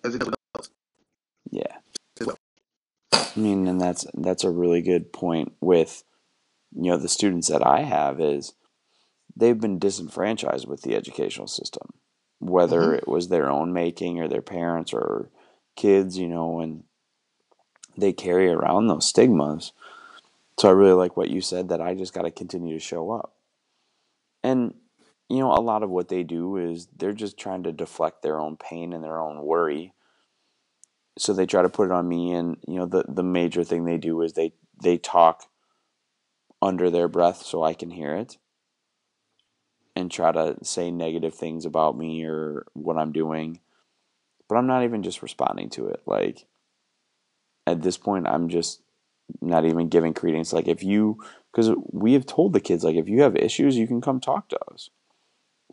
as 0.04 0.15
it 0.15 0.20
does 0.20 0.28
with 0.28 0.36
adults 0.54 0.70
yeah. 1.52 1.78
well. 2.26 2.38
I 3.13 3.39
mean, 3.39 3.67
and 3.67 3.80
that's 3.80 4.06
that's 4.13 4.43
a 4.43 4.52
really 4.52 4.82
good 4.82 5.13
point 5.13 5.54
with 5.62 6.04
you 6.76 6.91
know 6.91 6.98
the 6.98 7.10
students 7.10 7.48
that 7.50 7.65
I 7.65 7.82
have 7.82 8.20
is 8.20 8.54
they've 9.36 9.60
been 9.60 9.80
disenfranchised 9.80 10.67
with 10.67 10.82
the 10.82 10.96
educational 10.96 11.48
system, 11.48 11.89
whether 12.39 12.93
hmm 12.93 12.96
it 12.96 13.08
was 13.08 13.30
their 13.30 13.50
own 13.50 13.74
making 13.74 14.20
or 14.20 14.28
their 14.28 14.41
parents 14.41 14.93
or 14.93 15.30
kids, 15.76 16.17
you 16.17 16.28
know, 16.28 16.60
and 16.60 16.84
they 17.98 18.13
carry 18.13 18.50
around 18.50 18.88
those 18.88 19.08
stigmas. 19.08 19.74
So 20.60 20.67
I 20.67 20.72
really 20.72 20.93
like 20.93 21.15
what 21.15 21.30
you 21.30 21.41
said 21.41 21.70
that 21.70 21.82
I 21.82 21.93
just 21.93 22.13
got 22.13 22.24
to 22.24 22.32
continue 22.32 22.74
to 22.78 22.84
show 22.84 23.12
up. 23.12 23.34
And 24.43 24.74
you 25.30 25.39
know, 25.39 25.52
a 25.52 25.60
lot 25.60 25.84
of 25.84 25.89
what 25.89 26.08
they 26.08 26.24
do 26.24 26.58
is 26.58 26.88
they're 26.96 27.13
just 27.13 27.38
trying 27.38 27.63
to 27.63 27.72
deflect 27.72 28.22
their 28.22 28.39
own 28.39 28.56
pain 28.58 28.93
and 28.93 29.04
their 29.04 29.20
own 29.20 29.43
worry. 29.43 29.93
So 31.17 31.34
they 31.34 31.46
try 31.46 31.62
to 31.62 31.70
put 31.70 31.88
it 31.88 31.91
on 31.91 32.08
me 32.08 32.32
and 32.32 32.58
you 32.67 32.76
know 32.76 32.86
the 32.86 33.04
the 33.08 33.24
major 33.24 33.63
thing 33.63 33.86
they 33.86 33.98
do 33.98 34.22
is 34.22 34.34
they 34.34 34.54
they 34.82 34.98
talk 34.98 35.43
under 36.62 36.89
their 36.89 37.08
breath 37.08 37.43
so 37.43 37.63
I 37.63 37.74
can 37.74 37.91
hear 37.91 38.15
it 38.15 38.38
and 39.96 40.12
try 40.12 40.32
to 40.32 40.58
say 40.63 40.91
negative 40.91 41.34
things 41.34 41.65
about 41.65 41.98
me 41.98 42.24
or 42.24 42.65
what 42.74 42.98
I'm 42.98 43.12
doing. 43.12 43.60
But 44.48 44.56
I'm 44.56 44.67
not 44.67 44.84
even 44.84 45.04
just 45.04 45.22
responding 45.22 45.70
to 45.72 45.88
it. 45.88 46.02
Like 46.06 46.46
at 47.65 47.82
this 47.82 47.98
point 47.98 48.28
I'm 48.28 48.48
just 48.48 48.82
not 49.42 49.66
even 49.66 49.90
giving 49.90 50.13
credence. 50.13 50.54
Like 50.54 50.68
if 50.68 50.84
you 50.84 51.24
because 51.52 51.72
we 51.92 52.13
have 52.13 52.26
told 52.26 52.54
the 52.54 52.60
kids 52.62 52.84
like 52.84 52.96
if 52.96 53.10
you 53.10 53.22
have 53.24 53.36
issues 53.36 53.78
you 53.78 53.88
can 53.88 54.02
come 54.02 54.20
talk 54.20 54.50
to 54.50 54.60
us. 54.74 54.90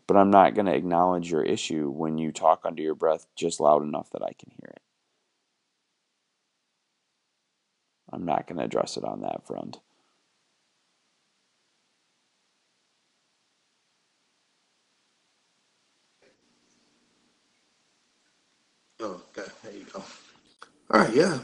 But 0.07 0.17
i'm 0.17 0.31
not 0.31 0.55
going 0.55 0.67
to 0.67 0.75
acknowledge 0.75 1.31
your 1.31 1.43
issue 1.43 1.89
when 1.89 2.17
you 2.17 2.31
talk 2.31 2.61
under 2.65 2.81
your 2.81 2.95
breath 2.95 3.27
just 3.35 3.59
loud 3.59 3.83
enough 3.83 4.09
that 4.11 4.23
i 4.23 4.33
can 4.33 4.51
hear 4.51 4.71
it. 4.75 4.81
I'm 8.11 8.25
not 8.25 8.47
going 8.47 8.59
to 8.59 8.65
address 8.65 8.97
it 8.97 9.03
on 9.05 9.21
that 9.21 9.45
front. 9.47 9.79
Oh, 19.01 19.21
okay, 19.37 19.49
there 19.63 19.73
you 19.73 19.85
go. 19.93 20.03
All 20.91 21.01
right, 21.01 21.13
yeah. 21.15 21.39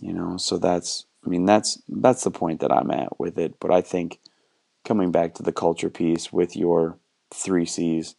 You 0.00 0.12
know 0.12 0.36
so 0.36 0.58
that's 0.58 1.06
i 1.24 1.28
mean 1.28 1.44
that's 1.44 1.80
that's 1.88 2.24
the 2.24 2.30
point 2.30 2.60
that 2.60 2.72
i'm 2.72 2.90
at 2.90 3.18
with 3.18 3.38
it 3.38 3.58
but 3.60 3.70
i 3.70 3.80
think 3.80 4.20
coming 4.84 5.10
back 5.10 5.34
to 5.34 5.42
the 5.42 5.52
culture 5.52 5.90
piece 5.90 6.32
with 6.32 6.56
your 6.56 6.98
three 7.32 7.66
c's 7.66 8.14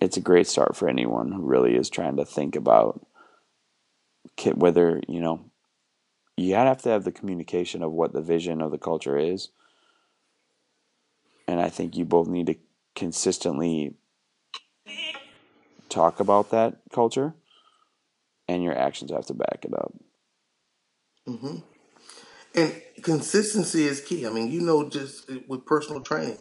it's 0.00 0.16
a 0.16 0.20
great 0.20 0.46
start 0.46 0.76
for 0.76 0.88
anyone 0.88 1.32
who 1.32 1.42
really 1.42 1.76
is 1.76 1.88
trying 1.88 2.16
to 2.16 2.24
think 2.24 2.56
about 2.56 3.04
whether 4.54 5.00
you 5.08 5.20
know 5.20 5.44
you 6.36 6.54
have 6.54 6.82
to 6.82 6.90
have 6.90 7.04
the 7.04 7.12
communication 7.12 7.82
of 7.82 7.92
what 7.92 8.12
the 8.12 8.20
vision 8.20 8.60
of 8.60 8.70
the 8.70 8.78
culture 8.78 9.18
is 9.18 9.50
and 11.46 11.60
i 11.60 11.68
think 11.68 11.96
you 11.96 12.04
both 12.04 12.28
need 12.28 12.46
to 12.46 12.56
consistently 12.94 13.94
talk 15.88 16.20
about 16.20 16.50
that 16.50 16.76
culture 16.92 17.34
and 18.48 18.62
your 18.62 18.76
actions 18.76 19.10
have 19.10 19.26
to 19.26 19.34
back 19.34 19.60
it 19.62 19.72
up 19.74 19.92
hmm 21.26 21.56
And 22.54 22.82
consistency 23.02 23.84
is 23.84 24.00
key. 24.00 24.26
I 24.26 24.30
mean, 24.30 24.50
you 24.50 24.60
know, 24.60 24.88
just 24.88 25.30
with 25.48 25.66
personal 25.66 26.02
training, 26.02 26.38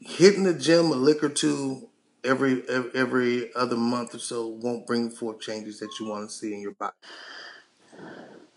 hitting 0.00 0.44
the 0.44 0.54
gym 0.54 0.86
a 0.86 0.94
lick 0.94 1.22
or 1.22 1.28
two 1.28 1.88
every 2.24 2.62
every, 2.68 2.90
every 2.94 3.54
other 3.54 3.76
month 3.76 4.14
or 4.14 4.18
so 4.18 4.46
won't 4.46 4.86
bring 4.86 5.10
forth 5.10 5.40
changes 5.40 5.78
that 5.80 5.90
you 6.00 6.06
want 6.06 6.28
to 6.28 6.34
see 6.34 6.52
in 6.52 6.60
your 6.60 6.74
body. 6.74 6.94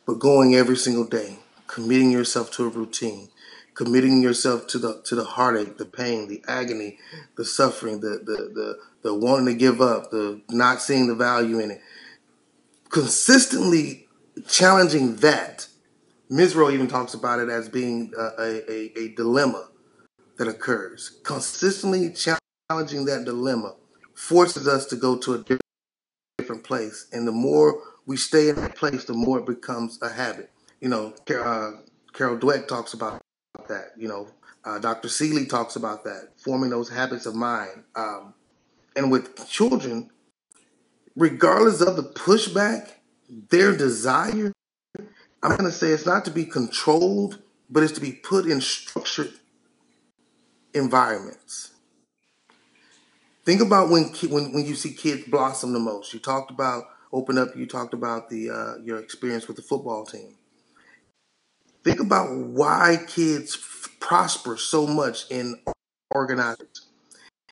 But 0.06 0.20
going 0.20 0.56
every 0.56 0.78
single 0.78 1.06
day, 1.06 1.40
committing 1.68 2.12
yourself 2.12 2.52
to 2.52 2.66
a 2.66 2.70
routine, 2.70 3.30
committing 3.76 4.22
yourself 4.22 4.68
to 4.68 4.80
the 4.80 5.02
to 5.06 5.16
the 5.16 5.24
heartache, 5.24 5.78
the 5.78 5.86
pain, 5.86 6.28
the 6.28 6.44
agony, 6.48 6.98
the 7.38 7.46
suffering, 7.46 8.02
the 8.02 8.20
the 8.24 8.52
the, 8.54 8.80
the 9.04 9.14
wanting 9.14 9.46
to 9.48 9.54
give 9.54 9.82
up, 9.82 10.12
the 10.12 10.42
not 10.50 10.82
seeing 10.82 11.08
the 11.08 11.16
value 11.16 11.60
in 11.60 11.72
it, 11.72 11.82
consistently 12.90 14.08
challenging 14.48 15.18
that. 15.18 15.68
Mezirow 16.32 16.72
even 16.74 16.88
talks 16.88 17.14
about 17.14 17.40
it 17.40 17.50
as 17.50 17.68
being 17.68 18.14
a, 18.18 18.30
a, 18.40 19.00
a, 19.00 19.08
dilemma 19.16 19.68
that 20.38 20.48
occurs. 20.48 21.20
Consistently 21.24 22.14
challenging 22.14 23.06
that 23.06 23.26
dilemma 23.26 23.76
forces 24.16 24.68
us 24.68 24.86
to 24.86 24.96
go 24.96 25.18
to 25.18 25.34
a 25.34 25.60
different 26.38 26.64
place. 26.64 27.08
And 27.12 27.28
the 27.28 27.34
more 27.34 27.82
we 28.06 28.16
stay 28.16 28.48
in 28.48 28.56
that 28.56 28.76
place, 28.76 29.04
the 29.04 29.14
more 29.14 29.40
it 29.40 29.46
becomes 29.46 30.02
a 30.02 30.10
habit. 30.10 30.50
You 30.80 30.90
know, 30.90 31.14
uh, 31.30 31.72
Carol 32.14 32.38
Dweck 32.38 32.68
talks 32.68 32.94
about 32.94 33.22
that. 33.68 33.92
You 33.98 34.08
know, 34.08 34.28
uh, 34.64 34.80
Dr. 34.80 35.10
Seeley 35.10 35.46
talks 35.46 35.76
about 35.76 36.04
that, 36.06 36.30
forming 36.38 36.70
those 36.70 36.90
habits 36.90 37.26
of 37.26 37.36
mind. 37.36 37.84
Um, 37.96 38.34
and 38.96 39.12
with 39.12 39.50
children, 39.50 40.12
regardless 41.16 41.82
of 41.82 41.96
the 41.96 42.04
pushback, 42.04 42.90
their 43.32 43.76
desire, 43.76 44.52
I'm 45.42 45.56
going 45.58 45.64
to 45.64 45.72
say 45.72 45.92
it's 45.92 46.06
not 46.06 46.26
to 46.26 46.32
be 46.32 46.46
controlled, 46.46 47.40
but 47.70 47.84
it's 47.84 47.94
to 47.94 48.02
be 48.02 48.12
put 48.12 48.46
in 48.46 48.60
structured 48.60 49.32
environments. 50.74 51.72
Think 53.46 53.62
about 53.62 53.90
when 53.90 54.04
when 54.30 54.54
when 54.54 54.66
you 54.66 54.76
see 54.76 54.94
kids 54.94 55.24
blossom 55.28 55.74
the 55.74 55.80
most. 55.80 56.14
You 56.14 56.20
talked 56.20 56.52
about 56.52 56.84
open 57.12 57.38
up. 57.38 57.56
You 57.56 57.66
talked 57.66 57.94
about 57.94 58.30
the 58.30 58.50
uh, 58.50 58.76
your 58.84 59.00
experience 59.00 59.48
with 59.48 59.56
the 59.56 59.64
football 59.64 60.06
team. 60.06 60.36
Think 61.84 62.00
about 62.00 62.36
why 62.36 62.98
kids 63.08 63.58
prosper 64.00 64.58
so 64.58 64.86
much 64.86 65.26
in 65.32 65.60
organized. 66.14 66.82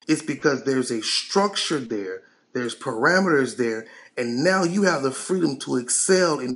It's 0.06 0.22
because 0.22 0.64
there's 0.64 0.90
a 0.90 1.02
structure 1.02 1.80
there. 1.80 2.22
There's 2.52 2.74
parameters 2.74 3.56
there, 3.56 3.86
and 4.20 4.44
now 4.44 4.64
you 4.64 4.82
have 4.82 5.02
the 5.02 5.10
freedom 5.10 5.56
to 5.56 5.76
excel 5.76 6.40
in 6.40 6.54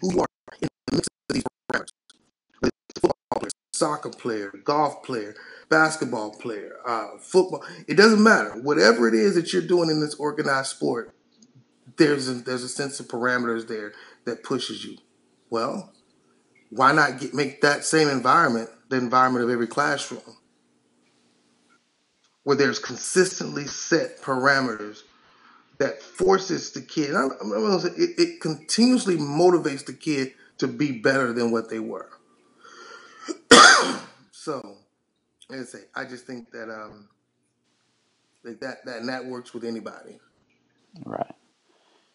who 0.00 0.14
you 0.14 0.20
are 0.20 0.26
in 0.62 0.68
the 0.86 0.98
of 0.98 1.04
these 1.28 1.44
parameters. 1.70 1.88
Football, 2.98 3.48
soccer 3.74 4.08
player, 4.08 4.50
golf 4.64 5.02
player, 5.02 5.34
basketball 5.68 6.30
player, 6.30 6.76
uh, 6.86 7.18
football. 7.20 7.62
It 7.86 7.96
doesn't 7.96 8.22
matter. 8.22 8.52
Whatever 8.62 9.06
it 9.08 9.14
is 9.14 9.34
that 9.34 9.52
you're 9.52 9.60
doing 9.60 9.90
in 9.90 10.00
this 10.00 10.14
organized 10.14 10.68
sport, 10.68 11.14
there's 11.98 12.30
a, 12.30 12.34
there's 12.34 12.64
a 12.64 12.68
sense 12.68 12.98
of 12.98 13.08
parameters 13.08 13.68
there 13.68 13.92
that 14.24 14.42
pushes 14.42 14.86
you. 14.86 14.96
Well, 15.50 15.92
why 16.70 16.92
not 16.92 17.20
get, 17.20 17.34
make 17.34 17.60
that 17.60 17.84
same 17.84 18.08
environment 18.08 18.70
the 18.88 18.96
environment 18.96 19.44
of 19.44 19.50
every 19.50 19.66
classroom, 19.66 20.36
where 22.44 22.56
there's 22.56 22.78
consistently 22.78 23.66
set 23.66 24.22
parameters 24.22 25.02
that 25.78 26.02
forces 26.02 26.72
the 26.72 26.80
kid. 26.80 27.14
I'm, 27.14 27.30
I'm 27.42 27.80
say, 27.80 27.90
it, 27.96 28.10
it 28.18 28.40
continuously 28.40 29.16
motivates 29.16 29.84
the 29.86 29.92
kid 29.92 30.32
to 30.58 30.66
be 30.66 30.92
better 30.92 31.32
than 31.32 31.50
what 31.50 31.68
they 31.68 31.78
were. 31.78 32.10
so, 34.30 34.76
as 35.52 35.60
I 35.60 35.78
say, 35.78 35.84
I 35.94 36.04
just 36.04 36.26
think 36.26 36.50
that 36.52 36.70
um, 36.70 37.08
that 38.44 38.60
that 38.60 38.84
that, 38.86 38.98
and 38.98 39.08
that 39.08 39.26
works 39.26 39.52
with 39.52 39.64
anybody. 39.64 40.18
Right. 41.04 41.34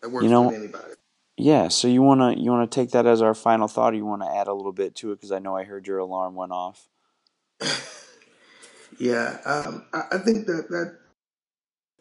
That 0.01 0.09
works 0.09 0.23
You 0.23 0.29
know- 0.29 0.47
with 0.47 0.55
anybody. 0.55 0.93
Yeah. 1.37 1.69
So 1.69 1.87
you 1.87 2.01
wanna 2.01 2.35
you 2.35 2.51
wanna 2.51 2.67
take 2.67 2.91
that 2.91 3.05
as 3.07 3.21
our 3.21 3.33
final 3.33 3.67
thought, 3.67 3.93
or 3.93 3.95
you 3.95 4.05
wanna 4.05 4.31
add 4.31 4.47
a 4.47 4.53
little 4.53 4.73
bit 4.73 4.95
to 4.97 5.11
it? 5.11 5.15
Because 5.15 5.31
I 5.31 5.39
know 5.39 5.55
I 5.55 5.63
heard 5.63 5.87
your 5.87 5.97
alarm 5.97 6.35
went 6.35 6.51
off. 6.51 6.87
Yeah, 9.01 9.37
um, 9.45 9.85
I, 9.93 10.03
I 10.11 10.17
think 10.19 10.45
that 10.45 10.69
that 10.69 10.99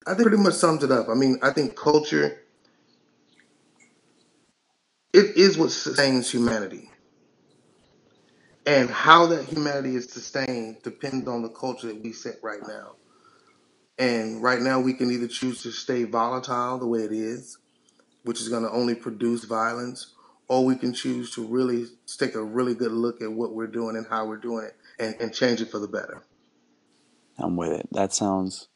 I 0.06 0.14
think 0.14 0.28
pretty 0.28 0.42
much 0.42 0.54
sums 0.54 0.82
it 0.82 0.90
up. 0.90 1.08
I 1.08 1.14
mean, 1.14 1.38
I 1.42 1.50
think 1.50 1.76
culture 1.76 2.40
it 5.12 5.36
is 5.36 5.58
what 5.58 5.70
sustains 5.70 6.30
humanity, 6.30 6.88
and 8.64 8.88
how 8.88 9.26
that 9.26 9.44
humanity 9.44 9.96
is 9.96 10.10
sustained 10.10 10.82
depends 10.82 11.28
on 11.28 11.42
the 11.42 11.48
culture 11.48 11.88
that 11.88 12.02
we 12.02 12.12
set 12.12 12.36
right 12.42 12.60
now. 12.66 12.92
And 13.98 14.42
right 14.42 14.62
now, 14.62 14.80
we 14.80 14.94
can 14.94 15.10
either 15.10 15.28
choose 15.28 15.62
to 15.64 15.72
stay 15.72 16.04
volatile 16.04 16.78
the 16.78 16.86
way 16.86 17.00
it 17.00 17.12
is, 17.12 17.58
which 18.22 18.40
is 18.40 18.48
going 18.48 18.62
to 18.62 18.70
only 18.70 18.94
produce 18.94 19.44
violence, 19.44 20.14
or 20.48 20.64
we 20.64 20.74
can 20.74 20.94
choose 20.94 21.34
to 21.34 21.46
really 21.46 21.84
take 22.18 22.34
a 22.34 22.42
really 22.42 22.74
good 22.74 22.92
look 22.92 23.20
at 23.20 23.30
what 23.30 23.52
we're 23.52 23.66
doing 23.66 23.96
and 23.96 24.06
how 24.06 24.24
we're 24.24 24.38
doing 24.38 24.64
it, 24.64 24.76
and, 24.98 25.20
and 25.20 25.34
change 25.34 25.60
it 25.60 25.70
for 25.70 25.78
the 25.78 25.88
better. 25.88 26.22
I'm 27.38 27.56
with 27.56 27.72
it. 27.72 27.88
That 27.92 28.14
sounds 28.14 28.69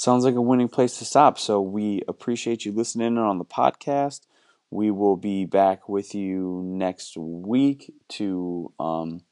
sounds 0.00 0.24
like 0.24 0.34
a 0.34 0.40
winning 0.40 0.68
place 0.68 0.98
to 0.98 1.04
stop. 1.04 1.38
So 1.38 1.60
we 1.60 2.02
appreciate 2.08 2.64
you 2.64 2.72
listening 2.72 3.08
in 3.08 3.18
on 3.18 3.38
the 3.38 3.44
podcast. 3.44 4.22
We 4.70 4.90
will 4.90 5.16
be 5.16 5.44
back 5.44 5.88
with 5.88 6.14
you 6.14 6.62
next 6.64 7.16
week 7.18 7.92
to 8.10 8.72
um, 8.80 9.22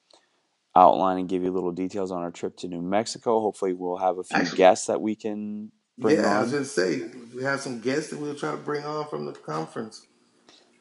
outline 0.76 1.18
and 1.18 1.28
give 1.28 1.42
you 1.42 1.50
little 1.52 1.72
details 1.72 2.10
on 2.10 2.22
our 2.22 2.30
trip 2.30 2.56
to 2.58 2.68
New 2.68 2.82
Mexico. 2.82 3.40
Hopefully, 3.40 3.72
we'll 3.72 3.96
have 3.98 4.18
a 4.18 4.24
few 4.24 4.36
Actually- 4.36 4.58
guests 4.58 4.86
that 4.88 5.00
we 5.00 5.14
can 5.14 5.70
bring 5.96 6.18
on. 6.18 6.24
yeah, 6.24 6.30
I 6.32 6.36
on. 6.38 6.42
was 6.42 6.50
just 6.52 6.74
say 6.74 7.02
we 7.34 7.44
have 7.44 7.60
some 7.60 7.80
guests 7.80 8.10
that 8.10 8.18
we'll 8.20 8.34
try 8.34 8.50
to 8.50 8.56
bring 8.56 8.84
on 8.84 9.08
from 9.08 9.26
the 9.26 9.32
conference, 9.32 10.06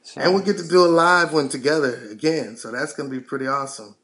So, 0.02 0.22
and 0.22 0.34
we'll 0.34 0.44
get 0.44 0.58
to 0.58 0.68
do 0.68 0.84
a 0.84 0.88
live 0.88 1.34
one 1.34 1.50
together 1.50 2.08
again. 2.12 2.58
So 2.58 2.72
that's 2.72 2.94
going 2.94 3.10
to 3.10 3.16
be 3.16 3.22
pretty 3.22 3.48
awesome. 3.48 3.96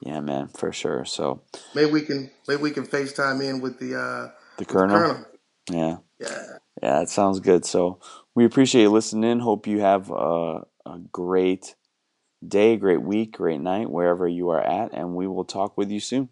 yeah, 0.00 0.20
man, 0.20 0.48
for 0.48 0.72
sure. 0.72 1.04
So 1.04 1.42
Maybe 1.76 1.90
we 1.92 2.02
can 2.02 2.30
maybe 2.48 2.60
we 2.60 2.70
can 2.72 2.86
FaceTime 2.86 3.40
in 3.42 3.60
with 3.60 3.78
the 3.78 3.98
uh, 3.98 4.30
the 4.66 4.72
colonel, 4.72 4.98
colonel. 4.98 5.26
yeah. 5.70 5.96
Yeah, 6.20 6.46
Yeah, 6.82 6.98
that 7.00 7.08
sounds 7.08 7.40
good. 7.40 7.64
So 7.64 8.00
we 8.34 8.44
appreciate 8.44 8.82
you 8.82 8.90
listening 8.90 9.30
in. 9.30 9.40
Hope 9.40 9.66
you 9.66 9.80
have 9.80 10.10
a, 10.10 10.62
a 10.86 10.98
great 11.10 11.74
day, 12.46 12.76
great 12.76 13.02
week, 13.02 13.32
great 13.32 13.60
night, 13.60 13.90
wherever 13.90 14.26
you 14.28 14.50
are 14.50 14.60
at, 14.60 14.92
and 14.92 15.14
we 15.14 15.26
will 15.26 15.44
talk 15.44 15.76
with 15.76 15.90
you 15.90 16.00
soon. 16.00 16.28